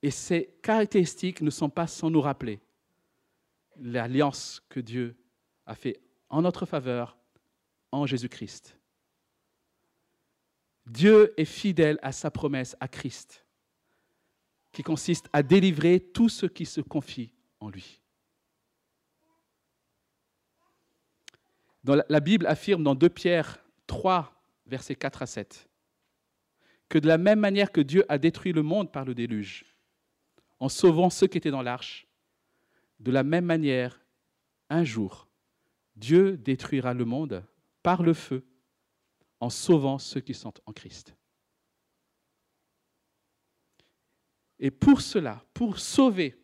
Et 0.04 0.12
ces 0.12 0.56
caractéristiques 0.62 1.42
ne 1.42 1.50
sont 1.50 1.70
pas 1.70 1.88
sans 1.88 2.10
nous 2.10 2.22
rappeler 2.22 2.60
l'alliance 3.78 4.62
que 4.70 4.80
Dieu 4.80 5.16
a 5.66 5.76
faite 5.76 6.02
en 6.30 6.42
notre 6.42 6.66
faveur 6.66 7.18
en 7.92 8.06
Jésus-Christ. 8.06 8.78
Dieu 10.86 11.34
est 11.38 11.46
fidèle 11.46 12.00
à 12.02 12.12
sa 12.12 12.32
promesse 12.32 12.76
à 12.80 12.88
Christ, 12.88 13.46
qui 14.72 14.84
consiste 14.84 15.30
à 15.34 15.44
délivrer 15.44 16.00
tout 16.00 16.30
ce 16.30 16.46
qui 16.46 16.66
se 16.66 16.82
confie 16.82 17.34
en 17.60 17.70
lui. 17.70 18.02
la, 21.84 22.20
Bible 22.20 22.46
affirme 22.48 22.84
dans 22.84 22.96
2 22.96 23.10
Pierre 23.10 23.64
3, 23.88 24.34
versets 24.66 24.96
4 24.96 25.24
à 25.24 25.26
7, 25.26 25.70
que 26.90 27.00
de 27.00 27.08
la 27.08 27.18
même 27.18 27.40
manière 27.40 27.72
que 27.72 27.82
Dieu 27.82 28.06
a 28.10 28.18
détruit 28.18 28.54
le 28.54 28.64
monde 28.64 28.92
par 28.92 29.06
le 29.06 29.16
déluge, 29.16 29.66
en 30.60 30.70
sauvant 30.70 31.10
ceux 31.10 31.28
qui 31.28 31.38
étaient 31.38 31.52
dans 31.52 31.64
l'arche, 31.64 32.08
de 33.00 33.12
la 33.12 33.24
même 33.24 33.46
manière, 33.46 34.00
un 34.70 34.84
jour, 34.84 35.28
Dieu 35.96 36.38
détruira 36.38 36.94
le 36.94 37.06
monde 37.06 37.46
par 37.84 38.04
le 38.04 38.14
feu, 38.14 38.46
en 39.40 39.50
sauvant 39.50 39.98
ceux 39.98 40.22
qui 40.22 40.34
sont 40.34 40.54
en 40.66 40.72
Christ. 40.72 41.16
Et 44.60 44.70
pour 44.70 45.02
cela, 45.02 45.44
pour 45.54 45.80
sauver 45.80 46.40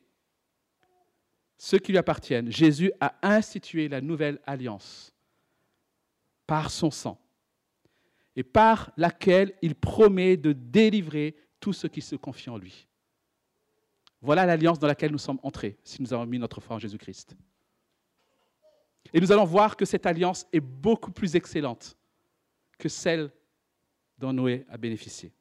ceux 1.57 1.77
qui 1.77 1.91
lui 1.91 1.99
appartiennent, 1.99 2.51
Jésus 2.51 2.91
a 2.99 3.15
institué 3.21 3.87
la 3.87 4.01
nouvelle 4.01 4.41
alliance 4.45 5.13
par 6.47 6.71
son 6.71 6.89
sang, 6.89 7.21
et 8.35 8.43
par 8.43 8.91
laquelle 8.97 9.55
il 9.61 9.75
promet 9.75 10.37
de 10.37 10.53
délivrer 10.53 11.35
tout 11.59 11.73
ce 11.73 11.87
qui 11.87 12.01
se 12.01 12.15
confie 12.15 12.49
en 12.49 12.57
lui. 12.57 12.87
Voilà 14.21 14.45
l'alliance 14.45 14.79
dans 14.79 14.87
laquelle 14.87 15.11
nous 15.11 15.17
sommes 15.17 15.39
entrés, 15.43 15.77
si 15.83 16.01
nous 16.01 16.13
avons 16.13 16.25
mis 16.25 16.39
notre 16.39 16.61
foi 16.61 16.75
en 16.75 16.79
Jésus-Christ. 16.79 17.35
Et 19.13 19.21
nous 19.21 19.31
allons 19.31 19.45
voir 19.45 19.75
que 19.75 19.85
cette 19.85 20.05
alliance 20.05 20.45
est 20.51 20.59
beaucoup 20.59 21.11
plus 21.11 21.35
excellente 21.35 21.97
que 22.77 22.89
celle 22.89 23.31
dont 24.17 24.33
Noé 24.33 24.65
a 24.69 24.77
bénéficié. 24.77 25.31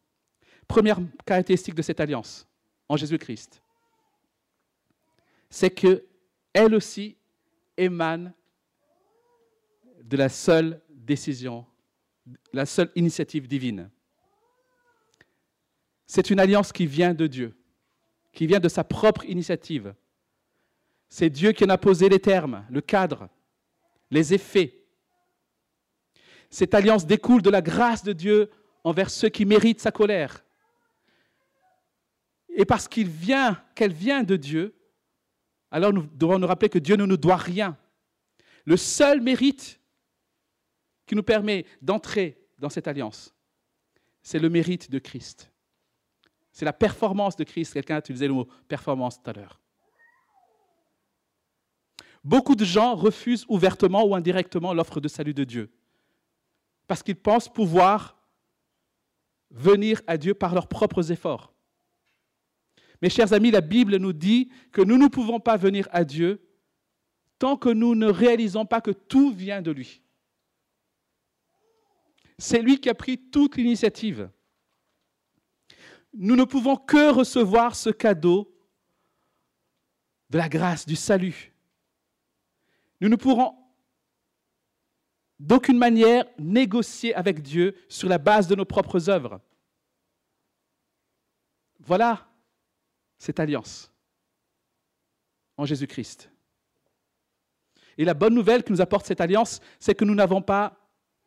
Première 0.69 0.99
caractéristique 1.25 1.75
de 1.75 1.83
cette 1.83 2.01
alliance 2.01 2.47
en 2.89 2.97
Jésus-Christ, 2.97 3.63
c'est 5.49 5.71
qu'elle 5.71 6.75
aussi 6.75 7.17
émane 7.77 8.33
de 10.03 10.17
la 10.17 10.29
seule 10.29 10.81
décision, 10.91 11.67
la 12.53 12.67
seule 12.67 12.91
initiative 12.95 13.47
divine. 13.47 13.91
C'est 16.07 16.31
une 16.31 16.41
alliance 16.41 16.73
qui 16.73 16.87
vient 16.87 17.15
de 17.15 17.27
Dieu, 17.27 17.57
qui 18.33 18.47
vient 18.47 18.61
de 18.61 18.69
sa 18.69 18.85
propre 18.85 19.25
initiative. 19.25 19.95
C'est 21.09 21.31
Dieu 21.31 21.53
qui 21.53 21.65
en 21.65 21.69
a 21.69 21.79
posé 21.79 22.09
les 22.09 22.21
termes, 22.21 22.65
le 22.71 22.81
cadre, 22.81 23.29
les 24.11 24.35
effets. 24.35 24.85
Cette 26.51 26.75
alliance 26.75 27.07
découle 27.07 27.43
de 27.43 27.51
la 27.51 27.63
grâce 27.63 28.03
de 28.03 28.13
Dieu 28.13 28.51
envers 28.85 29.11
ceux 29.11 29.29
qui 29.29 29.45
méritent 29.45 29.81
sa 29.81 29.91
colère. 29.91 30.45
Et 32.49 32.65
parce 32.65 32.89
qu'elle 32.89 33.09
vient 33.09 34.23
de 34.23 34.37
Dieu, 34.37 34.75
alors 35.71 35.93
nous 35.93 36.07
devons 36.15 36.39
nous 36.39 36.47
rappeler 36.47 36.69
que 36.69 36.79
Dieu 36.79 36.97
ne 36.97 37.05
nous 37.05 37.17
doit 37.17 37.37
rien. 37.37 37.77
Le 38.65 38.77
seul 38.77 39.21
mérite 39.21 39.81
qui 41.05 41.15
nous 41.15 41.23
permet 41.23 41.67
d'entrer 41.83 42.49
dans 42.59 42.71
cette 42.71 42.89
alliance, 42.89 43.35
c'est 44.23 44.39
le 44.39 44.49
mérite 44.49 44.91
de 44.91 44.99
Christ. 44.99 45.53
C'est 46.51 46.65
la 46.65 46.73
performance 46.73 47.37
de 47.37 47.45
Christ. 47.45 47.75
Quelqu'un 47.75 47.97
a 47.97 47.99
utilisé 47.99 48.27
le 48.27 48.33
mot 48.33 48.49
performance 48.67 49.23
tout 49.23 49.29
à 49.29 49.35
l'heure. 49.35 49.61
Beaucoup 52.27 52.57
de 52.57 52.65
gens 52.65 52.97
refusent 52.97 53.47
ouvertement 53.49 54.05
ou 54.05 54.13
indirectement 54.13 54.75
l'offre 54.75 55.01
de 55.01 55.07
salut 55.07 55.33
de 55.33 55.45
Dieu 55.45 55.71
parce 56.89 57.05
qu'ils 57.05 57.15
pensent 57.15 57.49
pouvoir 57.49 58.21
venir 59.53 60.03
à 60.09 60.17
Dieu 60.17 60.35
par 60.35 60.53
leurs 60.53 60.67
propres 60.67 61.13
efforts. 61.13 61.55
Mes 63.01 63.11
chers 63.11 63.33
amis, 63.33 63.53
la 63.53 63.61
Bible 63.61 63.99
nous 63.99 64.13
dit 64.13 64.51
que 64.73 64.81
nous 64.83 64.99
ne 64.99 65.07
pouvons 65.07 65.39
pas 65.39 65.57
venir 65.57 65.89
à 65.93 66.03
Dieu 66.03 66.45
tant 67.39 67.57
que 67.57 67.69
nous 67.69 67.95
ne 67.95 68.09
réalisons 68.09 68.67
pas 68.67 68.81
que 68.81 68.91
tout 68.91 69.31
vient 69.31 69.63
de 69.63 69.71
lui. 69.71 70.03
C'est 72.39 72.61
lui 72.61 72.81
qui 72.81 72.89
a 72.89 72.95
pris 72.95 73.19
toute 73.31 73.57
l'initiative. 73.57 74.29
Nous 76.13 76.35
ne 76.35 76.43
pouvons 76.43 76.75
que 76.75 77.13
recevoir 77.13 77.77
ce 77.77 77.91
cadeau 77.91 78.53
de 80.31 80.39
la 80.39 80.49
grâce, 80.49 80.87
du 80.87 80.97
salut. 80.97 81.53
Nous 83.01 83.09
ne 83.09 83.17
pourrons 83.17 83.55
d'aucune 85.39 85.79
manière 85.79 86.25
négocier 86.39 87.15
avec 87.15 87.43
Dieu 87.43 87.77
sur 87.89 88.09
la 88.09 88.19
base 88.19 88.49
de 88.49 88.55
nos 88.55 88.65
propres 88.65 89.11
œuvres. 89.11 89.41
Voilà 91.81 92.27
cette 93.19 93.39
alliance 93.39 93.93
en 95.57 95.65
Jésus-Christ. 95.65 96.31
Et 97.99 98.05
la 98.05 98.15
bonne 98.15 98.35
nouvelle 98.35 98.63
que 98.63 98.73
nous 98.73 98.81
apporte 98.81 99.07
cette 99.07 99.21
alliance, 99.21 99.61
c'est 99.79 99.95
que 99.95 100.05
nous 100.05 100.15
n'avons 100.15 100.43
pas 100.43 100.77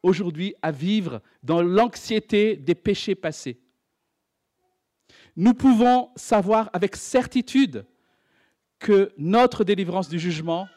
aujourd'hui 0.04 0.56
à 0.62 0.72
vivre 0.72 1.22
dans 1.44 1.62
l'anxiété 1.62 2.56
des 2.56 2.76
péchés 2.76 3.16
passés. 3.16 3.60
Nous 5.36 5.54
pouvons 5.54 6.12
savoir 6.16 6.70
avec 6.74 6.96
certitude 6.96 7.86
que 8.78 9.12
notre 9.18 9.64
délivrance 9.64 10.10
du 10.10 10.20
jugement 10.20 10.68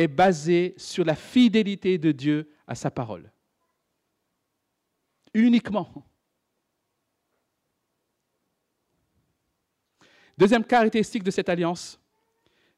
est 0.00 0.08
basée 0.08 0.74
sur 0.78 1.04
la 1.04 1.14
fidélité 1.14 1.98
de 1.98 2.10
Dieu 2.10 2.50
à 2.66 2.74
sa 2.74 2.90
parole. 2.90 3.30
Uniquement. 5.34 5.92
Deuxième 10.38 10.64
caractéristique 10.64 11.22
de 11.22 11.30
cette 11.30 11.50
alliance, 11.50 12.00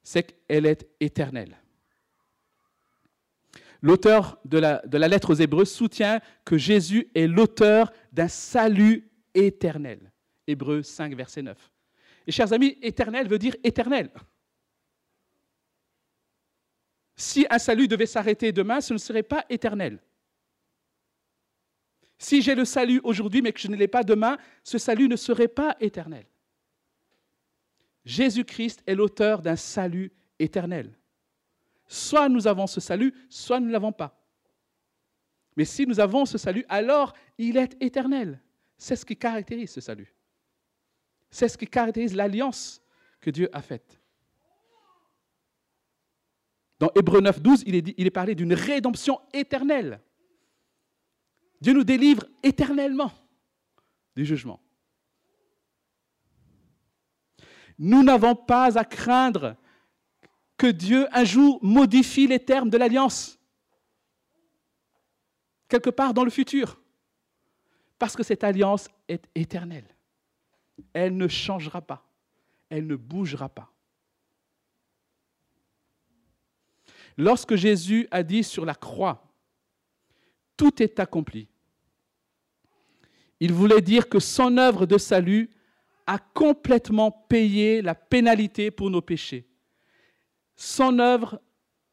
c'est 0.03 0.25
qu'elle 0.25 0.67
est 0.67 0.89
éternelle. 0.99 1.57
L'auteur 3.83 4.41
de 4.45 4.59
la, 4.59 5.09
lettre 5.09 5.31
aux 5.31 5.41
Hébreux 5.41 5.65
soutient 5.65 6.21
que 6.45 6.59
Jésus 6.59 7.09
est 7.15 7.29
l'auteur 7.29 7.93
d'un 8.13 8.27
salut 8.27 9.09
éternel. 9.33 10.13
Hébreux 10.49 10.83
5, 10.83 11.15
verset 11.15 11.43
9. 11.43 11.71
Et 12.27 12.33
chers 12.33 12.53
amis, 12.53 12.79
éternel 12.83 13.29
veut 13.29 13.39
dire 13.39 13.55
éternel. 13.63 14.11
Si 17.17 17.47
un 17.51 17.59
salut 17.59 17.89
devait 17.89 18.07
s'arrêter 18.07 18.53
demain, 18.53 18.81
ce 18.81 18.93
ne 18.93 18.99
serait 18.99 19.23
pas 19.23 19.45
éternel. 19.49 19.99
Si 22.19 22.41
j'ai 22.41 22.55
le 22.55 22.65
salut 22.65 23.01
aujourd'hui 23.03 23.43
mais 23.43 23.53
que 23.53 23.61
je 23.61 23.69
ne 23.69 23.77
l'ai 23.77 23.89
pas 23.89 24.05
demain, 24.05 24.39
ce 24.63 24.79
salut 24.79 25.09
ne 25.09 25.17
serait 25.17 25.49
pas 25.49 25.77
éternel. 25.81 26.25
Jésus-Christ 28.05 28.83
est 28.87 28.95
l'auteur 28.95 29.43
d'un 29.43 29.57
salut 29.57 30.13
éternel. 30.39 30.97
Soit 31.87 32.29
nous 32.29 32.47
avons 32.47 32.67
ce 32.67 32.81
salut, 32.81 33.15
soit 33.29 33.61
nous 33.61 33.67
ne 33.67 33.73
l'avons 33.73 33.93
pas. 33.93 34.19
Mais 35.57 35.65
si 35.65 35.87
nous 35.87 36.01
avons 36.01 36.25
ce 36.25 36.39
salut, 36.39 36.65
alors 36.69 37.13
il 37.39 37.57
est 37.57 37.77
éternel. 37.83 38.41
C'est 38.79 38.97
ce 38.97 39.05
qui 39.05 39.17
caractérise 39.17 39.71
ce 39.71 39.81
salut. 39.81 40.15
C'est 41.31 41.49
ce 41.49 41.59
qui 41.59 41.67
caractérise 41.67 42.15
l'alliance 42.15 42.81
que 43.21 43.31
Dieu 43.31 43.49
a 43.53 43.63
faite. 43.63 44.02
Dans 46.83 46.91
Hébreu 46.97 47.21
9, 47.21 47.41
12, 47.41 47.63
il 47.65 47.77
est, 47.77 47.95
il 47.97 48.09
est 48.09 48.11
parlé 48.11 48.35
d'une 48.35 48.55
rédemption 48.55 49.21
éternelle. 49.33 50.01
Dieu 51.61 51.75
nous 51.75 51.85
délivre 51.85 52.25
éternellement 52.43 53.13
du 54.17 54.25
jugement. 54.25 54.61
Nous 57.79 58.03
n'avons 58.03 58.35
pas 58.35 58.77
à 58.77 58.85
craindre 58.85 59.55
que 60.57 60.67
Dieu 60.67 61.07
un 61.13 61.23
jour 61.23 61.61
modifie 61.63 62.27
les 62.27 62.41
termes 62.45 62.69
de 62.69 62.79
l'alliance, 62.79 63.39
quelque 65.69 65.91
part 65.91 66.13
dans 66.13 66.25
le 66.25 66.31
futur. 66.31 66.81
Parce 67.97 68.17
que 68.17 68.25
cette 68.25 68.43
alliance 68.43 68.89
est 69.07 69.25
éternelle. 69.37 69.87
Elle 70.93 71.17
ne 71.17 71.29
changera 71.29 71.81
pas. 71.81 72.05
Elle 72.69 72.89
ne 72.89 72.97
bougera 72.97 73.49
pas. 73.49 73.72
Lorsque 77.17 77.55
Jésus 77.55 78.09
a 78.11 78.23
dit 78.23 78.45
sur 78.45 78.65
la 78.65 78.75
croix, 78.75 79.33
tout 80.57 80.83
est 80.83 81.01
accompli, 81.01 81.49
il 83.41 83.53
voulait 83.53 83.81
dire 83.81 84.09
que 84.09 84.21
son 84.21 84.57
œuvre 84.57 84.87
de 84.87 84.99
salut 84.99 85.51
a 86.07 86.19
complètement 86.19 87.11
payé 87.11 87.83
la 87.83 87.95
pénalité 87.95 88.71
pour 88.71 88.89
nos 88.89 89.03
péchés. 89.03 89.49
Son 90.55 90.99
œuvre 91.01 91.41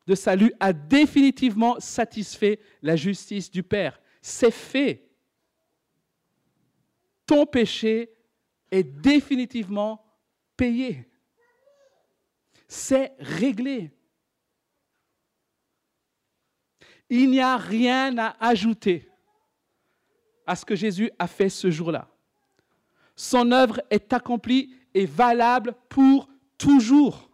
de 0.05 0.13
salut 0.13 0.53
a 0.60 0.73
définitivement 0.73 1.79
satisfait 1.79 2.60
la 2.82 2.95
justice 2.95 3.49
du 3.49 3.63
Père. 3.63 3.99
C'est 4.21 4.51
fait. 4.51 5.10
Ton 7.25 7.45
péché 7.45 8.12
est 8.69 8.84
définitivement 8.84 10.05
payé. 10.55 11.08
C'est 12.67 13.13
réglé. 13.19 13.91
Il 17.10 17.32
n'y 17.32 17.41
a 17.41 17.58
rien 17.58 18.17
à 18.17 18.36
ajouter 18.39 19.10
à 20.45 20.56
ce 20.56 20.65
que 20.65 20.76
Jésus 20.76 21.12
a 21.17 21.28
fait 21.28 21.50
ce 21.50 21.69
jour-là. 21.69 22.08
Son 23.15 23.52
œuvre 23.52 23.82
est 23.89 24.13
accomplie 24.13 24.74
et 24.93 25.06
valable 25.06 25.76
pour 25.89 26.30
toujours. 26.58 27.30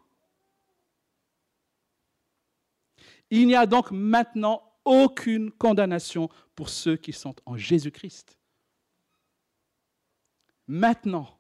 Il 3.29 3.47
n'y 3.47 3.55
a 3.55 3.65
donc 3.65 3.91
maintenant 3.91 4.61
aucune 4.83 5.51
condamnation 5.51 6.29
pour 6.55 6.69
ceux 6.69 6.95
qui 6.95 7.11
sont 7.11 7.35
en 7.45 7.57
Jésus-Christ. 7.57 8.39
Maintenant, 10.67 11.39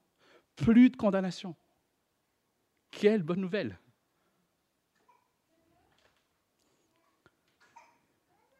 plus 0.55 0.89
de 0.89 0.97
condamnation. 0.97 1.55
Quelle 2.91 3.23
bonne 3.23 3.41
nouvelle. 3.41 3.79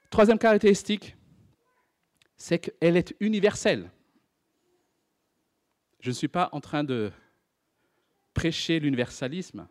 Troisième 0.09 0.39
caractéristique, 0.39 1.15
c'est 2.37 2.59
qu'elle 2.59 2.97
est 2.97 3.15
universelle. 3.19 3.91
Je 5.99 6.09
ne 6.09 6.13
suis 6.15 6.27
pas 6.27 6.49
en 6.51 6.61
train 6.61 6.83
de 6.83 7.11
prêcher 8.33 8.79
l'universalisme. 8.79 9.67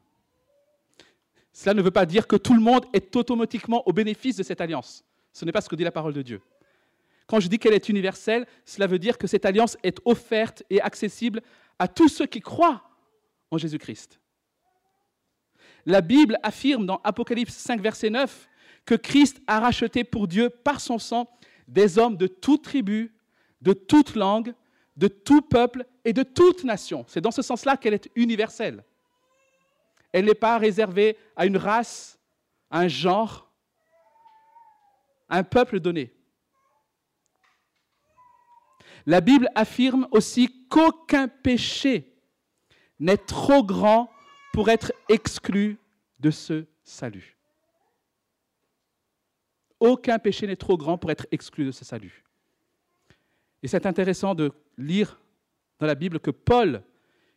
Cela 1.52 1.74
ne 1.74 1.82
veut 1.82 1.92
pas 1.92 2.06
dire 2.06 2.26
que 2.26 2.36
tout 2.36 2.54
le 2.54 2.60
monde 2.60 2.86
est 2.92 3.14
automatiquement 3.14 3.86
au 3.86 3.92
bénéfice 3.92 4.36
de 4.36 4.42
cette 4.42 4.60
alliance. 4.60 5.04
Ce 5.32 5.44
n'est 5.44 5.52
pas 5.52 5.60
ce 5.60 5.68
que 5.68 5.76
dit 5.76 5.84
la 5.84 5.92
parole 5.92 6.12
de 6.12 6.22
Dieu. 6.22 6.40
Quand 7.26 7.40
je 7.40 7.48
dis 7.48 7.58
qu'elle 7.58 7.74
est 7.74 7.88
universelle, 7.88 8.46
cela 8.64 8.86
veut 8.86 8.98
dire 8.98 9.16
que 9.16 9.26
cette 9.26 9.46
alliance 9.46 9.76
est 9.82 9.98
offerte 10.04 10.62
et 10.68 10.80
accessible 10.80 11.40
à 11.78 11.88
tous 11.88 12.08
ceux 12.08 12.26
qui 12.26 12.40
croient 12.40 12.82
en 13.50 13.58
Jésus-Christ. 13.58 14.18
La 15.86 16.00
Bible 16.00 16.38
affirme 16.42 16.86
dans 16.86 17.00
Apocalypse 17.04 17.54
5, 17.54 17.80
verset 17.80 18.10
9, 18.10 18.48
que 18.84 18.94
Christ 18.94 19.40
a 19.46 19.60
racheté 19.60 20.04
pour 20.04 20.28
Dieu 20.28 20.50
par 20.50 20.80
son 20.80 20.98
sang 20.98 21.28
des 21.66 21.98
hommes 21.98 22.16
de 22.16 22.26
toute 22.26 22.64
tribu, 22.64 23.14
de 23.60 23.72
toute 23.72 24.14
langue, 24.14 24.54
de 24.96 25.08
tout 25.08 25.42
peuple 25.42 25.86
et 26.04 26.12
de 26.12 26.22
toute 26.22 26.64
nation. 26.64 27.04
C'est 27.08 27.20
dans 27.20 27.30
ce 27.30 27.42
sens-là 27.42 27.76
qu'elle 27.76 27.94
est 27.94 28.10
universelle. 28.14 28.84
Elle 30.12 30.26
n'est 30.26 30.34
pas 30.34 30.58
réservée 30.58 31.16
à 31.34 31.46
une 31.46 31.56
race, 31.56 32.18
à 32.70 32.80
un 32.80 32.88
genre, 32.88 33.50
à 35.28 35.38
un 35.38 35.42
peuple 35.42 35.80
donné. 35.80 36.14
La 39.06 39.20
Bible 39.20 39.50
affirme 39.54 40.06
aussi 40.12 40.66
qu'aucun 40.68 41.28
péché 41.28 42.14
n'est 42.98 43.18
trop 43.18 43.64
grand 43.64 44.10
pour 44.52 44.68
être 44.68 44.92
exclu 45.08 45.78
de 46.20 46.30
ce 46.30 46.66
salut. 46.84 47.33
Aucun 49.84 50.18
péché 50.18 50.46
n'est 50.46 50.56
trop 50.56 50.78
grand 50.78 50.96
pour 50.96 51.10
être 51.10 51.26
exclu 51.30 51.66
de 51.66 51.70
ce 51.70 51.84
salut. 51.84 52.24
Et 53.62 53.68
c'est 53.68 53.84
intéressant 53.84 54.34
de 54.34 54.50
lire 54.78 55.20
dans 55.78 55.86
la 55.86 55.94
Bible 55.94 56.20
que 56.20 56.30
Paul, 56.30 56.82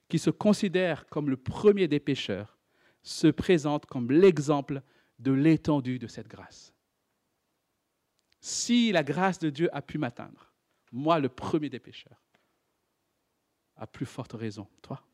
qui 0.07 0.17
se 0.17 0.29
considère 0.29 1.07
comme 1.07 1.29
le 1.29 1.35
premier 1.35 1.89
des 1.89 1.99
pécheurs, 1.99 2.57
se 3.03 3.27
présente 3.27 3.85
comme 3.85 4.13
l'exemple 4.13 4.81
de 5.19 5.33
l'étendue 5.33 5.99
de 5.99 6.07
cette 6.07 6.29
grâce. 6.29 6.73
Si 8.39 8.93
la 8.93 9.03
grâce 9.03 9.39
de 9.39 9.49
Dieu 9.49 9.67
a 9.75 9.81
pu 9.81 9.97
m'atteindre, 9.97 10.53
moi 10.93 11.19
le 11.19 11.27
premier 11.27 11.69
des 11.69 11.79
pécheurs, 11.79 12.23
à 13.75 13.87
plus 13.87 14.05
forte 14.05 14.31
raison, 14.31 14.69
toi. 14.81 15.05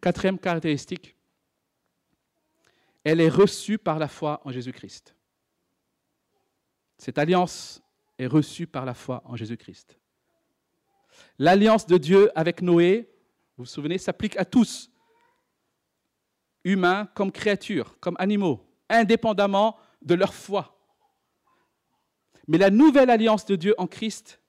Quatrième 0.00 0.40
caractéristique, 0.40 1.15
elle 3.06 3.20
est 3.20 3.28
reçue 3.28 3.78
par 3.78 4.00
la 4.00 4.08
foi 4.08 4.40
en 4.44 4.50
Jésus-Christ. 4.50 5.14
Cette 6.98 7.18
alliance 7.18 7.80
est 8.18 8.26
reçue 8.26 8.66
par 8.66 8.84
la 8.84 8.94
foi 8.94 9.22
en 9.26 9.36
Jésus-Christ. 9.36 9.96
L'alliance 11.38 11.86
de 11.86 11.98
Dieu 11.98 12.32
avec 12.34 12.62
Noé, 12.62 13.08
vous 13.56 13.62
vous 13.62 13.70
souvenez, 13.70 13.98
s'applique 13.98 14.36
à 14.36 14.44
tous, 14.44 14.90
humains 16.64 17.06
comme 17.14 17.30
créatures, 17.30 17.96
comme 18.00 18.16
animaux, 18.18 18.68
indépendamment 18.88 19.78
de 20.02 20.14
leur 20.16 20.34
foi. 20.34 20.76
Mais 22.48 22.58
la 22.58 22.70
nouvelle 22.70 23.10
alliance 23.10 23.46
de 23.46 23.54
Dieu 23.54 23.76
en 23.78 23.86
Christ 23.86 24.40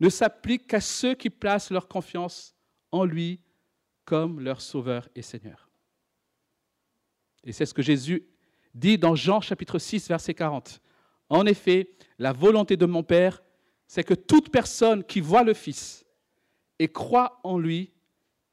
ne 0.00 0.10
s'applique 0.10 0.66
qu'à 0.66 0.82
ceux 0.82 1.14
qui 1.14 1.30
placent 1.30 1.70
leur 1.70 1.88
confiance 1.88 2.54
en 2.90 3.06
lui 3.06 3.40
comme 4.04 4.38
leur 4.38 4.60
Sauveur 4.60 5.08
et 5.14 5.22
Seigneur. 5.22 5.71
Et 7.44 7.52
c'est 7.52 7.66
ce 7.66 7.74
que 7.74 7.82
Jésus 7.82 8.26
dit 8.74 8.98
dans 8.98 9.14
Jean 9.14 9.40
chapitre 9.40 9.78
6, 9.78 10.08
verset 10.08 10.34
40. 10.34 10.80
En 11.28 11.46
effet, 11.46 11.90
la 12.18 12.32
volonté 12.32 12.76
de 12.76 12.86
mon 12.86 13.02
Père, 13.02 13.42
c'est 13.86 14.04
que 14.04 14.14
toute 14.14 14.50
personne 14.50 15.04
qui 15.04 15.20
voit 15.20 15.42
le 15.42 15.54
Fils 15.54 16.04
et 16.78 16.88
croit 16.88 17.40
en 17.44 17.58
lui 17.58 17.92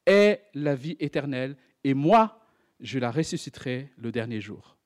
ait 0.06 0.41
la 0.54 0.75
vie 0.75 0.97
éternelle, 0.99 1.56
et 1.84 1.93
moi, 1.93 2.41
je 2.80 2.99
la 2.99 3.12
ressusciterai 3.12 3.91
le 3.97 4.12
dernier 4.12 4.41
jour. 4.41 4.78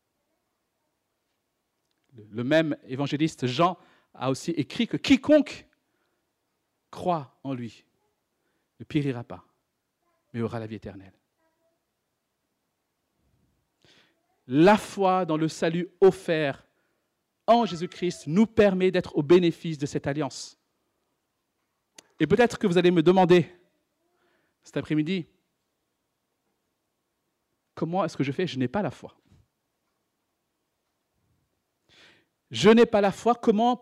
Le 2.29 2.43
même 2.43 2.75
évangéliste 2.87 3.47
Jean 3.47 3.77
a 4.13 4.29
aussi 4.29 4.51
écrit 4.51 4.87
que 4.87 4.97
quiconque 4.97 5.67
croit 6.91 7.39
en 7.43 7.53
lui 7.53 7.85
ne 8.79 8.85
périra 8.85 9.23
pas, 9.23 9.45
mais 10.33 10.41
aura 10.41 10.59
la 10.59 10.67
vie 10.67 10.75
éternelle. 10.75 11.13
La 14.47 14.77
foi 14.77 15.25
dans 15.25 15.37
le 15.37 15.47
salut 15.47 15.89
offert 16.01 16.65
en 17.47 17.65
Jésus-Christ 17.65 18.27
nous 18.27 18.45
permet 18.45 18.91
d'être 18.91 19.15
au 19.17 19.23
bénéfice 19.23 19.77
de 19.77 19.85
cette 19.85 20.07
alliance. 20.07 20.57
Et 22.19 22.27
peut-être 22.27 22.57
que 22.57 22.67
vous 22.67 22.77
allez 22.77 22.91
me 22.91 23.03
demander 23.03 23.49
cet 24.63 24.77
après-midi, 24.77 25.25
comment 27.75 28.05
est-ce 28.05 28.15
que 28.15 28.23
je 28.23 28.31
fais? 28.31 28.47
Je 28.47 28.57
n'ai 28.57 28.67
pas 28.67 28.81
la 28.81 28.91
foi. 28.91 29.15
Je 32.51 32.69
n'ai 32.69 32.85
pas 32.85 33.01
la 33.01 33.11
foi, 33.11 33.35
comment 33.35 33.81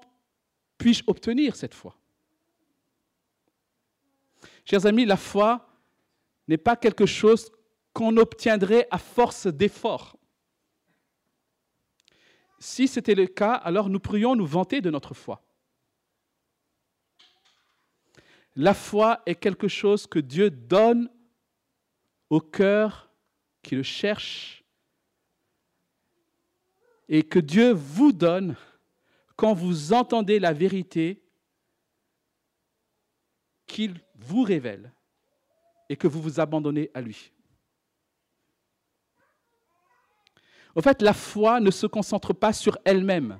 puis-je 0.77 1.03
obtenir 1.05 1.55
cette 1.55 1.73
foi? 1.73 1.95
Chers 4.65 4.85
amis, 4.85 5.05
la 5.05 5.17
foi 5.17 5.67
n'est 6.47 6.57
pas 6.57 6.75
quelque 6.75 7.05
chose 7.05 7.51
qu'on 7.93 8.15
obtiendrait 8.17 8.87
à 8.89 8.97
force 8.97 9.47
d'efforts. 9.47 10.17
Si 12.61 12.87
c'était 12.87 13.15
le 13.15 13.25
cas, 13.25 13.55
alors 13.55 13.89
nous 13.89 13.99
pourrions 13.99 14.35
nous 14.35 14.45
vanter 14.45 14.81
de 14.81 14.91
notre 14.91 15.15
foi. 15.15 15.43
La 18.55 18.75
foi 18.75 19.23
est 19.25 19.33
quelque 19.33 19.67
chose 19.67 20.05
que 20.05 20.19
Dieu 20.19 20.51
donne 20.51 21.09
au 22.29 22.39
cœur 22.39 23.09
qui 23.63 23.75
le 23.75 23.81
cherche 23.81 24.63
et 27.09 27.23
que 27.23 27.39
Dieu 27.39 27.71
vous 27.71 28.11
donne 28.11 28.55
quand 29.35 29.55
vous 29.55 29.91
entendez 29.91 30.37
la 30.37 30.53
vérité 30.53 31.23
qu'il 33.65 33.99
vous 34.13 34.43
révèle 34.43 34.93
et 35.89 35.97
que 35.97 36.07
vous 36.07 36.21
vous 36.21 36.39
abandonnez 36.39 36.91
à 36.93 37.01
lui. 37.01 37.31
Au 40.75 40.81
fait, 40.81 41.01
la 41.01 41.13
foi 41.13 41.59
ne 41.59 41.71
se 41.71 41.87
concentre 41.87 42.33
pas 42.33 42.53
sur 42.53 42.77
elle-même. 42.85 43.39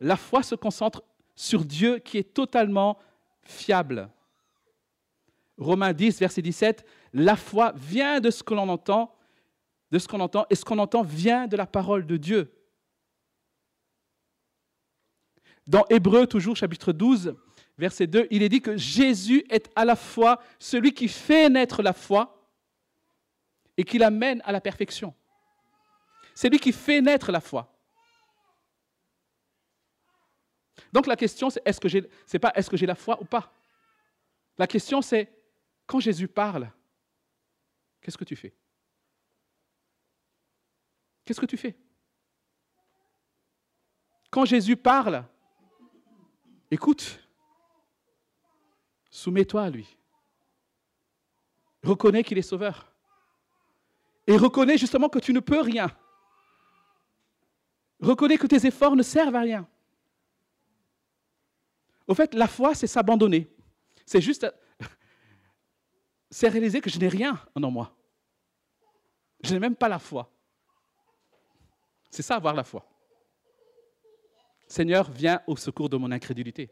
La 0.00 0.16
foi 0.16 0.42
se 0.42 0.54
concentre 0.54 1.02
sur 1.34 1.64
Dieu 1.64 1.98
qui 1.98 2.18
est 2.18 2.34
totalement 2.34 2.98
fiable. 3.42 4.10
Romains 5.58 5.92
10, 5.92 6.18
verset 6.18 6.42
17, 6.42 6.84
la 7.14 7.36
foi 7.36 7.72
vient 7.76 8.20
de 8.20 8.30
ce 8.30 8.42
que 8.42 8.52
l'on 8.52 8.68
entend, 8.68 9.14
de 9.90 9.98
ce 9.98 10.06
qu'on 10.06 10.20
entend, 10.20 10.44
et 10.50 10.54
ce 10.54 10.64
qu'on 10.64 10.78
entend 10.78 11.02
vient 11.02 11.46
de 11.46 11.56
la 11.56 11.66
parole 11.66 12.06
de 12.06 12.16
Dieu. 12.16 12.52
Dans 15.66 15.84
Hébreu, 15.88 16.26
toujours 16.26 16.56
chapitre 16.56 16.92
12, 16.92 17.34
verset 17.78 18.06
2, 18.06 18.28
il 18.30 18.42
est 18.42 18.48
dit 18.48 18.60
que 18.60 18.76
Jésus 18.76 19.44
est 19.48 19.70
à 19.74 19.84
la 19.84 19.96
fois 19.96 20.40
celui 20.58 20.92
qui 20.92 21.08
fait 21.08 21.48
naître 21.48 21.82
la 21.82 21.92
foi 21.92 22.50
et 23.76 23.84
qui 23.84 23.98
l'amène 23.98 24.42
à 24.44 24.52
la 24.52 24.60
perfection. 24.60 25.14
C'est 26.36 26.50
lui 26.50 26.58
qui 26.58 26.70
fait 26.70 27.00
naître 27.00 27.32
la 27.32 27.40
foi. 27.40 27.74
Donc 30.92 31.06
la 31.06 31.16
question, 31.16 31.48
c'est 31.48 31.62
est-ce 31.64 31.80
que 31.80 31.88
j'ai, 31.88 32.02
pas 32.38 32.52
est-ce 32.54 32.68
que 32.68 32.76
j'ai 32.76 32.84
la 32.84 32.94
foi 32.94 33.18
ou 33.22 33.24
pas? 33.24 33.50
La 34.58 34.66
question, 34.66 35.00
c'est 35.00 35.32
quand 35.86 35.98
Jésus 35.98 36.28
parle, 36.28 36.70
qu'est-ce 38.02 38.18
que 38.18 38.24
tu 38.24 38.36
fais? 38.36 38.54
Qu'est-ce 41.24 41.40
que 41.40 41.46
tu 41.46 41.56
fais? 41.56 41.74
Quand 44.30 44.44
Jésus 44.44 44.76
parle, 44.76 45.24
écoute, 46.70 47.18
soumets-toi 49.08 49.62
à 49.62 49.70
lui. 49.70 49.96
Reconnais 51.82 52.22
qu'il 52.22 52.36
est 52.36 52.42
sauveur. 52.42 52.92
Et 54.26 54.36
reconnais 54.36 54.76
justement 54.76 55.08
que 55.08 55.18
tu 55.18 55.32
ne 55.32 55.40
peux 55.40 55.62
rien. 55.62 55.88
Reconnais 58.00 58.38
que 58.38 58.46
tes 58.46 58.66
efforts 58.66 58.96
ne 58.96 59.02
servent 59.02 59.36
à 59.36 59.40
rien. 59.40 59.68
Au 62.06 62.14
fait, 62.14 62.34
la 62.34 62.46
foi, 62.46 62.74
c'est 62.74 62.86
s'abandonner. 62.86 63.48
C'est 64.04 64.20
juste, 64.20 64.46
c'est 66.30 66.48
réaliser 66.48 66.80
que 66.80 66.90
je 66.90 66.98
n'ai 66.98 67.08
rien 67.08 67.40
en 67.54 67.70
moi. 67.70 67.96
Je 69.42 69.52
n'ai 69.52 69.60
même 69.60 69.76
pas 69.76 69.88
la 69.88 69.98
foi. 69.98 70.30
C'est 72.10 72.22
ça, 72.22 72.36
avoir 72.36 72.54
la 72.54 72.64
foi. 72.64 72.86
Seigneur, 74.66 75.10
viens 75.10 75.42
au 75.46 75.56
secours 75.56 75.88
de 75.88 75.96
mon 75.96 76.10
incrédulité. 76.10 76.70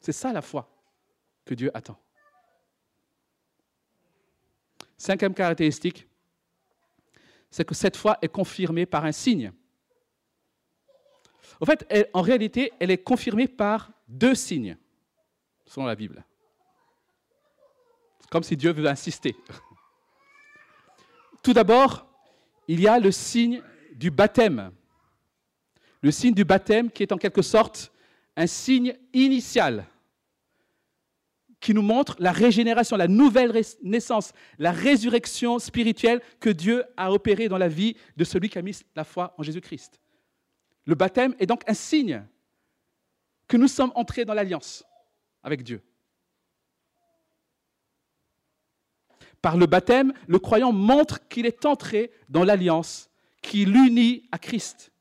C'est 0.00 0.12
ça 0.12 0.32
la 0.32 0.42
foi 0.42 0.68
que 1.44 1.54
Dieu 1.54 1.70
attend. 1.74 1.98
Cinquième 4.96 5.34
caractéristique, 5.34 6.08
c'est 7.50 7.64
que 7.64 7.74
cette 7.74 7.96
foi 7.96 8.18
est 8.22 8.28
confirmée 8.28 8.86
par 8.86 9.04
un 9.04 9.12
signe. 9.12 9.52
En 11.60 11.66
fait, 11.66 12.08
en 12.12 12.22
réalité, 12.22 12.72
elle 12.80 12.90
est 12.90 13.02
confirmée 13.02 13.48
par 13.48 13.90
deux 14.08 14.34
signes, 14.34 14.76
selon 15.66 15.86
la 15.86 15.94
Bible. 15.94 16.24
Comme 18.30 18.42
si 18.42 18.56
Dieu 18.56 18.72
veut 18.72 18.86
insister. 18.86 19.34
Tout 21.42 21.52
d'abord, 21.52 22.06
il 22.68 22.80
y 22.80 22.88
a 22.88 22.98
le 22.98 23.10
signe 23.10 23.62
du 23.94 24.10
baptême. 24.10 24.72
Le 26.02 26.10
signe 26.10 26.34
du 26.34 26.44
baptême 26.44 26.90
qui 26.90 27.02
est 27.02 27.12
en 27.12 27.18
quelque 27.18 27.42
sorte 27.42 27.92
un 28.36 28.46
signe 28.46 28.96
initial 29.12 29.86
qui 31.60 31.72
nous 31.72 31.82
montre 31.82 32.16
la 32.18 32.32
régénération, 32.32 32.96
la 32.96 33.08
nouvelle 33.08 33.52
naissance, 33.82 34.32
la 34.58 34.72
résurrection 34.72 35.58
spirituelle 35.58 36.20
que 36.38 36.50
Dieu 36.50 36.84
a 36.96 37.10
opérée 37.10 37.48
dans 37.48 37.58
la 37.58 37.68
vie 37.68 37.96
de 38.16 38.24
celui 38.24 38.48
qui 38.48 38.58
a 38.58 38.62
mis 38.62 38.78
la 38.94 39.04
foi 39.04 39.34
en 39.38 39.42
Jésus-Christ. 39.42 39.98
Le 40.86 40.94
baptême 40.94 41.34
est 41.38 41.46
donc 41.46 41.62
un 41.68 41.74
signe 41.74 42.24
que 43.48 43.56
nous 43.56 43.68
sommes 43.68 43.92
entrés 43.94 44.24
dans 44.24 44.34
l'alliance 44.34 44.84
avec 45.42 45.62
Dieu. 45.62 45.82
Par 49.42 49.56
le 49.56 49.66
baptême, 49.66 50.12
le 50.26 50.38
croyant 50.38 50.72
montre 50.72 51.28
qu'il 51.28 51.46
est 51.46 51.66
entré 51.66 52.10
dans 52.28 52.44
l'alliance 52.44 53.10
qui 53.42 53.64
l'unit 53.64 54.28
à 54.32 54.38
Christ. 54.38 54.92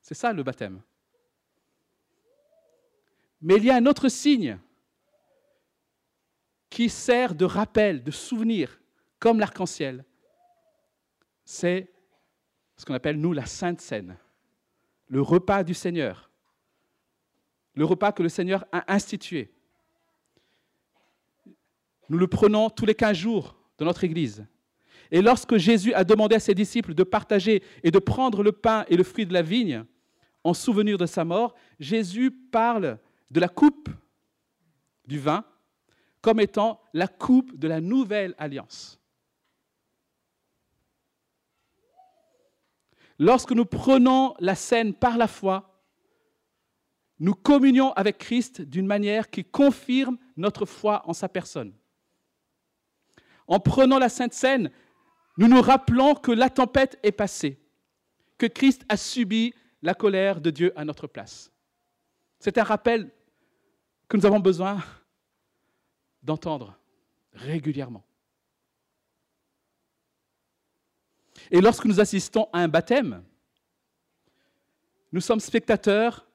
C'est 0.00 0.14
ça 0.14 0.32
le 0.32 0.42
baptême. 0.42 0.82
Mais 3.40 3.56
il 3.56 3.64
y 3.64 3.70
a 3.70 3.76
un 3.76 3.86
autre 3.86 4.08
signe 4.08 4.58
qui 6.70 6.88
sert 6.88 7.34
de 7.34 7.44
rappel, 7.44 8.02
de 8.02 8.10
souvenir, 8.10 8.80
comme 9.18 9.38
l'arc-en-ciel. 9.38 10.04
C'est 11.44 11.92
ce 12.76 12.84
qu'on 12.84 12.94
appelle, 12.94 13.20
nous, 13.20 13.32
la 13.32 13.46
Sainte 13.46 13.80
Seine, 13.80 14.16
le 15.14 15.22
repas 15.22 15.62
du 15.62 15.74
Seigneur, 15.74 16.28
le 17.74 17.84
repas 17.84 18.10
que 18.10 18.24
le 18.24 18.28
Seigneur 18.28 18.64
a 18.72 18.92
institué. 18.92 19.54
Nous 22.08 22.18
le 22.18 22.26
prenons 22.26 22.68
tous 22.68 22.84
les 22.84 22.96
15 22.96 23.16
jours 23.16 23.56
dans 23.78 23.84
notre 23.84 24.02
Église. 24.02 24.44
Et 25.12 25.22
lorsque 25.22 25.56
Jésus 25.56 25.94
a 25.94 26.02
demandé 26.02 26.34
à 26.34 26.40
ses 26.40 26.52
disciples 26.52 26.94
de 26.94 27.04
partager 27.04 27.62
et 27.84 27.92
de 27.92 27.98
prendre 28.00 28.42
le 28.42 28.50
pain 28.50 28.84
et 28.88 28.96
le 28.96 29.04
fruit 29.04 29.24
de 29.24 29.32
la 29.32 29.42
vigne 29.42 29.84
en 30.42 30.52
souvenir 30.52 30.98
de 30.98 31.06
sa 31.06 31.24
mort, 31.24 31.54
Jésus 31.78 32.32
parle 32.32 32.98
de 33.30 33.38
la 33.38 33.48
coupe 33.48 33.90
du 35.06 35.20
vin 35.20 35.44
comme 36.22 36.40
étant 36.40 36.80
la 36.92 37.06
coupe 37.06 37.56
de 37.56 37.68
la 37.68 37.80
nouvelle 37.80 38.34
alliance. 38.36 39.00
Lorsque 43.18 43.52
nous 43.52 43.64
prenons 43.64 44.34
la 44.40 44.54
scène 44.54 44.94
par 44.94 45.16
la 45.16 45.28
foi, 45.28 45.74
nous 47.20 47.34
communions 47.34 47.92
avec 47.92 48.18
Christ 48.18 48.60
d'une 48.60 48.86
manière 48.86 49.30
qui 49.30 49.44
confirme 49.44 50.18
notre 50.36 50.66
foi 50.66 51.02
en 51.06 51.12
sa 51.12 51.28
personne. 51.28 51.72
En 53.46 53.60
prenant 53.60 53.98
la 53.98 54.08
Sainte 54.08 54.32
Seine, 54.32 54.70
nous 55.36 55.48
nous 55.48 55.60
rappelons 55.60 56.14
que 56.14 56.32
la 56.32 56.50
tempête 56.50 56.98
est 57.02 57.12
passée, 57.12 57.60
que 58.38 58.46
Christ 58.46 58.84
a 58.88 58.96
subi 58.96 59.54
la 59.82 59.94
colère 59.94 60.40
de 60.40 60.50
Dieu 60.50 60.72
à 60.76 60.84
notre 60.84 61.06
place. 61.06 61.52
C'est 62.40 62.58
un 62.58 62.64
rappel 62.64 63.10
que 64.08 64.16
nous 64.16 64.26
avons 64.26 64.40
besoin 64.40 64.82
d'entendre 66.22 66.78
régulièrement. 67.32 68.04
Et 71.50 71.60
lorsque 71.60 71.84
nous 71.84 72.00
assistons 72.00 72.48
à 72.52 72.60
un 72.60 72.68
baptême, 72.68 73.22
nous 75.12 75.20
sommes 75.20 75.40
spectateurs 75.40 76.26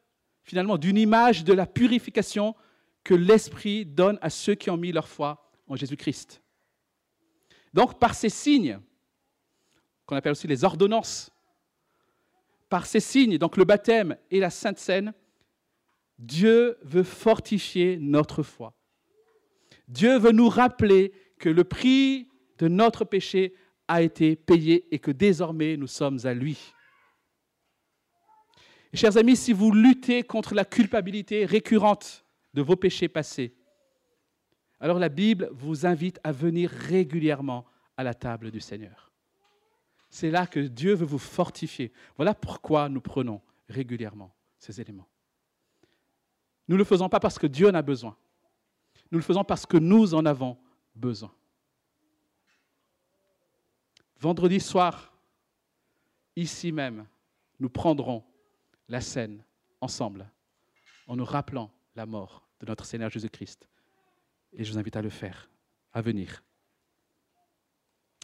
finalement 0.43 0.77
d'une 0.77 0.97
image 0.97 1.43
de 1.43 1.53
la 1.53 1.65
purification 1.65 2.55
que 3.03 3.13
l'Esprit 3.13 3.85
donne 3.85 4.17
à 4.21 4.29
ceux 4.29 4.55
qui 4.55 4.69
ont 4.69 4.77
mis 4.77 4.91
leur 4.91 5.07
foi 5.07 5.51
en 5.67 5.75
Jésus-Christ. 5.75 6.41
Donc 7.73 7.99
par 7.99 8.15
ces 8.15 8.29
signes, 8.29 8.79
qu'on 10.05 10.15
appelle 10.15 10.31
aussi 10.31 10.47
les 10.47 10.63
ordonnances, 10.63 11.31
par 12.67 12.85
ces 12.85 12.99
signes, 12.99 13.37
donc 13.37 13.57
le 13.57 13.65
baptême 13.65 14.15
et 14.31 14.39
la 14.39 14.49
Sainte 14.49 14.79
Seine, 14.79 15.13
Dieu 16.17 16.77
veut 16.81 17.03
fortifier 17.03 17.97
notre 17.97 18.43
foi. 18.43 18.73
Dieu 19.87 20.17
veut 20.17 20.31
nous 20.31 20.49
rappeler 20.49 21.13
que 21.39 21.49
le 21.49 21.63
prix 21.63 22.29
de 22.57 22.67
notre 22.67 23.05
péché 23.05 23.53
a 23.89 24.03
été 24.03 24.35
payé 24.35 24.87
et 24.93 24.99
que 24.99 25.11
désormais 25.11 25.75
nous 25.75 25.87
sommes 25.87 26.19
à 26.23 26.33
lui. 26.33 26.73
chers 28.93 29.17
amis, 29.17 29.35
si 29.35 29.51
vous 29.51 29.71
luttez 29.71 30.23
contre 30.23 30.53
la 30.53 30.63
culpabilité 30.63 31.43
récurrente 31.45 32.23
de 32.53 32.61
vos 32.61 32.75
péchés 32.75 33.09
passés, 33.09 33.55
alors 34.79 34.99
la 34.99 35.09
Bible 35.09 35.49
vous 35.51 35.85
invite 35.85 36.19
à 36.23 36.31
venir 36.31 36.69
régulièrement 36.69 37.65
à 37.97 38.03
la 38.03 38.13
table 38.13 38.51
du 38.51 38.61
Seigneur. 38.61 39.11
C'est 40.09 40.31
là 40.31 40.47
que 40.47 40.59
Dieu 40.59 40.93
veut 40.93 41.05
vous 41.05 41.17
fortifier. 41.17 41.91
Voilà 42.15 42.33
pourquoi 42.33 42.89
nous 42.89 43.01
prenons 43.01 43.41
régulièrement 43.67 44.33
ces 44.57 44.79
éléments. 44.79 45.07
Nous 46.67 46.75
ne 46.75 46.79
le 46.79 46.85
faisons 46.85 47.09
pas 47.09 47.19
parce 47.19 47.39
que 47.39 47.47
Dieu 47.47 47.67
en 47.67 47.73
a 47.73 47.81
besoin. 47.81 48.15
Nous 49.11 49.17
le 49.17 49.23
faisons 49.23 49.43
parce 49.43 49.65
que 49.65 49.77
nous 49.77 50.13
en 50.13 50.25
avons 50.25 50.57
besoin. 50.95 51.33
Vendredi 54.19 54.59
soir, 54.59 55.13
ici 56.35 56.71
même, 56.73 57.07
nous 57.59 57.69
prendrons 57.69 58.23
la 58.89 58.99
scène 58.99 59.43
ensemble 59.79 60.29
en 61.07 61.15
nous 61.15 61.23
rappelant 61.25 61.71
la 61.95 62.05
mort 62.05 62.47
de 62.59 62.65
notre 62.65 62.85
Seigneur 62.85 63.09
Jésus-Christ. 63.09 63.69
Et 64.53 64.63
je 64.63 64.71
vous 64.71 64.77
invite 64.77 64.97
à 64.97 65.01
le 65.01 65.09
faire, 65.09 65.49
à 65.93 66.01
venir. 66.01 66.43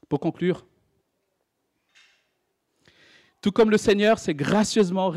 Pour 0.09 0.19
conclure, 0.19 0.65
tout 3.41 3.51
comme 3.51 3.69
le 3.69 3.77
Seigneur 3.77 4.19
s'est 4.19 4.33
gracieusement, 4.33 5.13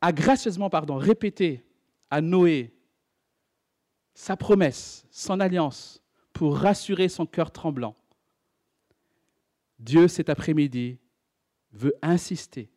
a 0.00 0.12
gracieusement 0.12 0.68
répété 0.98 1.64
à 2.10 2.20
Noé 2.20 2.74
sa 4.12 4.36
promesse, 4.36 5.06
son 5.10 5.40
alliance, 5.40 6.02
pour 6.32 6.56
rassurer 6.56 7.08
son 7.08 7.26
cœur 7.26 7.50
tremblant. 7.50 7.96
Dieu, 9.78 10.08
cet 10.08 10.28
après-midi, 10.28 10.98
veut 11.72 11.94
insister 12.02 12.70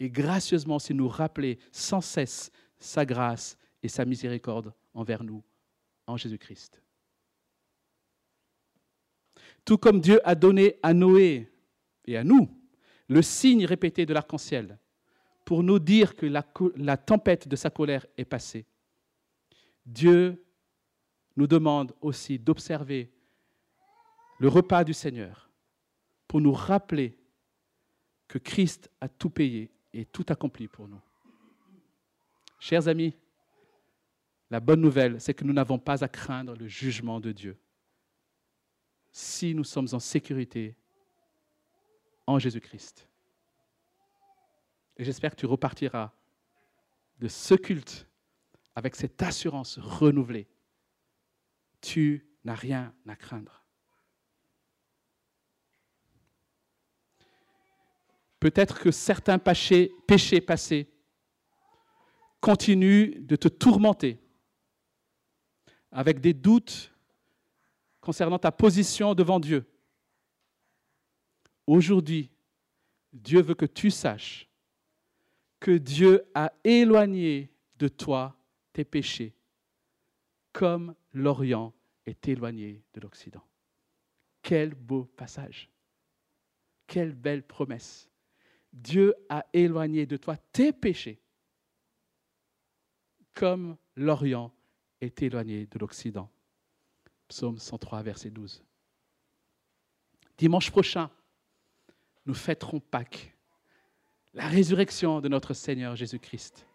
et 0.00 0.10
gracieusement 0.10 0.76
aussi 0.76 0.94
nous 0.94 1.08
rappeler 1.08 1.58
sans 1.70 2.00
cesse 2.00 2.50
sa 2.78 3.04
grâce 3.04 3.56
et 3.82 3.88
sa 3.88 4.04
miséricorde 4.04 4.72
envers 4.94 5.24
nous 5.24 5.42
en 6.06 6.16
Jésus-Christ. 6.16 6.82
Tout 9.64 9.78
comme 9.78 10.00
Dieu 10.00 10.20
a 10.24 10.34
donné 10.34 10.76
à 10.82 10.92
Noé 10.92 11.48
et 12.04 12.16
à 12.16 12.24
nous 12.24 12.50
le 13.08 13.22
signe 13.22 13.64
répété 13.64 14.06
de 14.06 14.12
l'arc-en-ciel 14.12 14.78
pour 15.44 15.62
nous 15.62 15.78
dire 15.78 16.16
que 16.16 16.26
la, 16.26 16.44
la 16.76 16.96
tempête 16.96 17.48
de 17.48 17.56
sa 17.56 17.70
colère 17.70 18.06
est 18.16 18.24
passée. 18.24 18.66
Dieu 19.84 20.44
nous 21.36 21.46
demande 21.46 21.94
aussi 22.00 22.38
d'observer 22.38 23.10
le 24.38 24.48
repas 24.48 24.84
du 24.84 24.92
Seigneur 24.92 25.50
pour 26.28 26.40
nous 26.40 26.52
rappeler 26.52 27.18
que 28.28 28.38
Christ 28.38 28.90
a 29.00 29.08
tout 29.08 29.30
payé 29.30 29.70
et 29.92 30.04
tout 30.04 30.24
accompli 30.28 30.68
pour 30.68 30.88
nous. 30.88 31.00
Chers 32.58 32.88
amis, 32.88 33.14
la 34.50 34.60
bonne 34.60 34.80
nouvelle, 34.80 35.20
c'est 35.20 35.34
que 35.34 35.44
nous 35.44 35.52
n'avons 35.52 35.78
pas 35.78 36.04
à 36.04 36.08
craindre 36.08 36.54
le 36.54 36.66
jugement 36.66 37.20
de 37.20 37.32
Dieu 37.32 37.58
si 39.10 39.54
nous 39.54 39.64
sommes 39.64 39.88
en 39.92 39.98
sécurité 39.98 40.74
en 42.26 42.38
Jésus-Christ. 42.38 43.08
Et 44.96 45.04
j'espère 45.04 45.32
que 45.32 45.40
tu 45.40 45.46
repartiras 45.46 46.12
de 47.18 47.28
ce 47.28 47.54
culte 47.54 48.06
avec 48.74 48.96
cette 48.96 49.22
assurance 49.22 49.78
renouvelée. 49.78 50.48
Tu 51.82 52.26
n'as 52.44 52.54
rien 52.54 52.94
à 53.06 53.16
craindre. 53.16 53.62
Peut-être 58.40 58.80
que 58.80 58.90
certains 58.90 59.38
péchés, 59.38 60.40
passés 60.40 60.88
continuent 62.40 63.24
de 63.24 63.36
te 63.36 63.46
tourmenter 63.46 64.18
avec 65.92 66.20
des 66.20 66.32
doutes 66.32 66.92
concernant 68.00 68.38
ta 68.38 68.50
position 68.50 69.14
devant 69.14 69.38
Dieu. 69.38 69.64
Aujourd'hui, 71.68 72.32
Dieu 73.12 73.42
veut 73.42 73.54
que 73.54 73.66
tu 73.66 73.90
saches 73.90 74.48
que 75.60 75.78
Dieu 75.78 76.24
a 76.34 76.52
éloigné 76.64 77.52
de 77.76 77.86
toi 77.86 78.36
tes 78.72 78.84
péchés, 78.84 79.36
comme 80.52 80.96
l'Orient 81.12 81.72
est 82.06 82.28
éloigné 82.28 82.82
de 82.94 83.00
l'Occident. 83.00 83.44
Quel 84.42 84.74
beau 84.74 85.04
passage. 85.04 85.70
Quelle 86.86 87.12
belle 87.12 87.42
promesse. 87.42 88.08
Dieu 88.72 89.14
a 89.28 89.44
éloigné 89.52 90.06
de 90.06 90.16
toi 90.16 90.36
tes 90.36 90.72
péchés, 90.72 91.20
comme 93.34 93.76
l'Orient 93.96 94.52
est 95.00 95.22
éloigné 95.22 95.66
de 95.66 95.78
l'Occident. 95.78 96.30
Psaume 97.28 97.58
103, 97.58 98.02
verset 98.02 98.30
12. 98.30 98.64
Dimanche 100.38 100.70
prochain, 100.70 101.10
nous 102.26 102.34
fêterons 102.34 102.80
Pâques, 102.80 103.36
la 104.34 104.48
résurrection 104.48 105.20
de 105.20 105.28
notre 105.28 105.54
Seigneur 105.54 105.96
Jésus-Christ. 105.96 106.66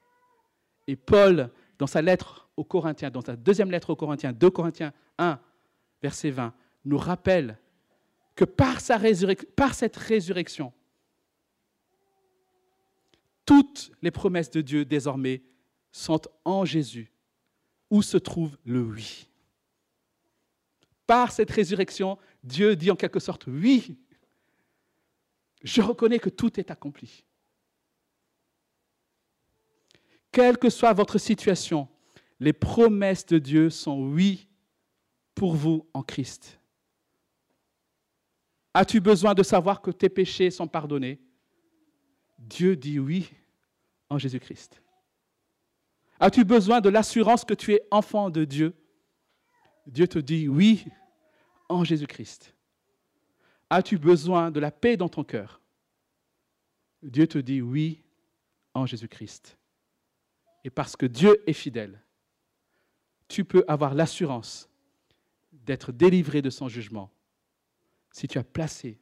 Et 0.87 0.95
Paul, 0.95 1.51
dans 1.79 1.87
sa 1.87 2.01
lettre 2.01 2.46
Corinthiens, 2.63 3.09
dans 3.09 3.21
sa 3.21 3.35
deuxième 3.35 3.71
lettre 3.71 3.91
aux 3.91 3.95
Corinthiens, 3.95 4.33
2 4.33 4.49
Corinthiens 4.49 4.93
1, 5.17 5.39
verset 6.01 6.31
20, 6.31 6.53
nous 6.85 6.97
rappelle 6.97 7.59
que 8.35 8.45
par, 8.45 8.81
sa 8.81 8.99
par 9.55 9.73
cette 9.73 9.95
résurrection, 9.95 10.73
toutes 13.45 13.91
les 14.01 14.11
promesses 14.11 14.51
de 14.51 14.61
Dieu 14.61 14.85
désormais 14.85 15.41
sont 15.91 16.21
en 16.45 16.65
Jésus, 16.65 17.11
où 17.89 18.01
se 18.01 18.17
trouve 18.17 18.57
le 18.65 18.81
oui. 18.81 19.27
Par 21.07 21.31
cette 21.31 21.49
résurrection, 21.49 22.17
Dieu 22.43 22.75
dit 22.75 22.91
en 22.91 22.95
quelque 22.95 23.19
sorte 23.19 23.47
oui. 23.47 23.97
Je 25.63 25.81
reconnais 25.81 26.19
que 26.19 26.29
tout 26.29 26.59
est 26.59 26.69
accompli. 26.69 27.23
Quelle 30.31 30.57
que 30.57 30.69
soit 30.69 30.93
votre 30.93 31.17
situation, 31.17 31.87
les 32.39 32.53
promesses 32.53 33.25
de 33.25 33.39
Dieu 33.39 33.69
sont 33.69 33.99
oui 33.99 34.47
pour 35.35 35.55
vous 35.55 35.87
en 35.93 36.03
Christ. 36.03 36.59
As-tu 38.73 38.99
besoin 38.99 39.33
de 39.33 39.43
savoir 39.43 39.81
que 39.81 39.91
tes 39.91 40.09
péchés 40.09 40.51
sont 40.51 40.67
pardonnés? 40.67 41.19
Dieu 42.37 42.75
dit 42.75 42.99
oui 42.99 43.29
en 44.09 44.17
Jésus-Christ. 44.17 44.81
As-tu 46.19 46.43
besoin 46.43 46.81
de 46.81 46.89
l'assurance 46.89 47.43
que 47.43 47.53
tu 47.53 47.73
es 47.73 47.81
enfant 47.91 48.29
de 48.29 48.45
Dieu? 48.45 48.75
Dieu 49.85 50.07
te 50.07 50.19
dit 50.19 50.47
oui 50.47 50.85
en 51.69 51.83
Jésus-Christ. 51.83 52.53
As-tu 53.69 53.97
besoin 53.97 54.51
de 54.51 54.59
la 54.59 54.71
paix 54.71 54.97
dans 54.97 55.09
ton 55.09 55.23
cœur? 55.23 55.61
Dieu 57.01 57.27
te 57.27 57.37
dit 57.37 57.61
oui 57.61 58.03
en 58.73 58.85
Jésus-Christ. 58.85 59.57
Et 60.63 60.69
parce 60.69 60.95
que 60.95 61.05
Dieu 61.05 61.43
est 61.47 61.53
fidèle, 61.53 62.03
tu 63.27 63.43
peux 63.43 63.63
avoir 63.67 63.93
l'assurance 63.93 64.69
d'être 65.51 65.91
délivré 65.91 66.41
de 66.41 66.49
son 66.49 66.67
jugement 66.69 67.11
si 68.11 68.27
tu 68.27 68.37
as 68.37 68.43
placé 68.43 68.99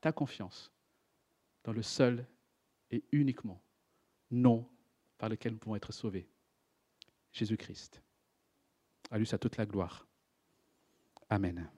ta 0.00 0.12
confiance 0.12 0.72
dans 1.64 1.72
le 1.72 1.82
seul 1.82 2.26
et 2.90 3.04
uniquement 3.12 3.62
nom 4.30 4.68
par 5.18 5.28
lequel 5.28 5.52
nous 5.52 5.58
pouvons 5.58 5.76
être 5.76 5.92
sauvés. 5.92 6.28
Jésus-Christ. 7.32 8.02
À 9.10 9.18
lui, 9.18 9.28
à 9.32 9.38
toute 9.38 9.56
la 9.56 9.66
gloire. 9.66 10.06
Amen. 11.28 11.70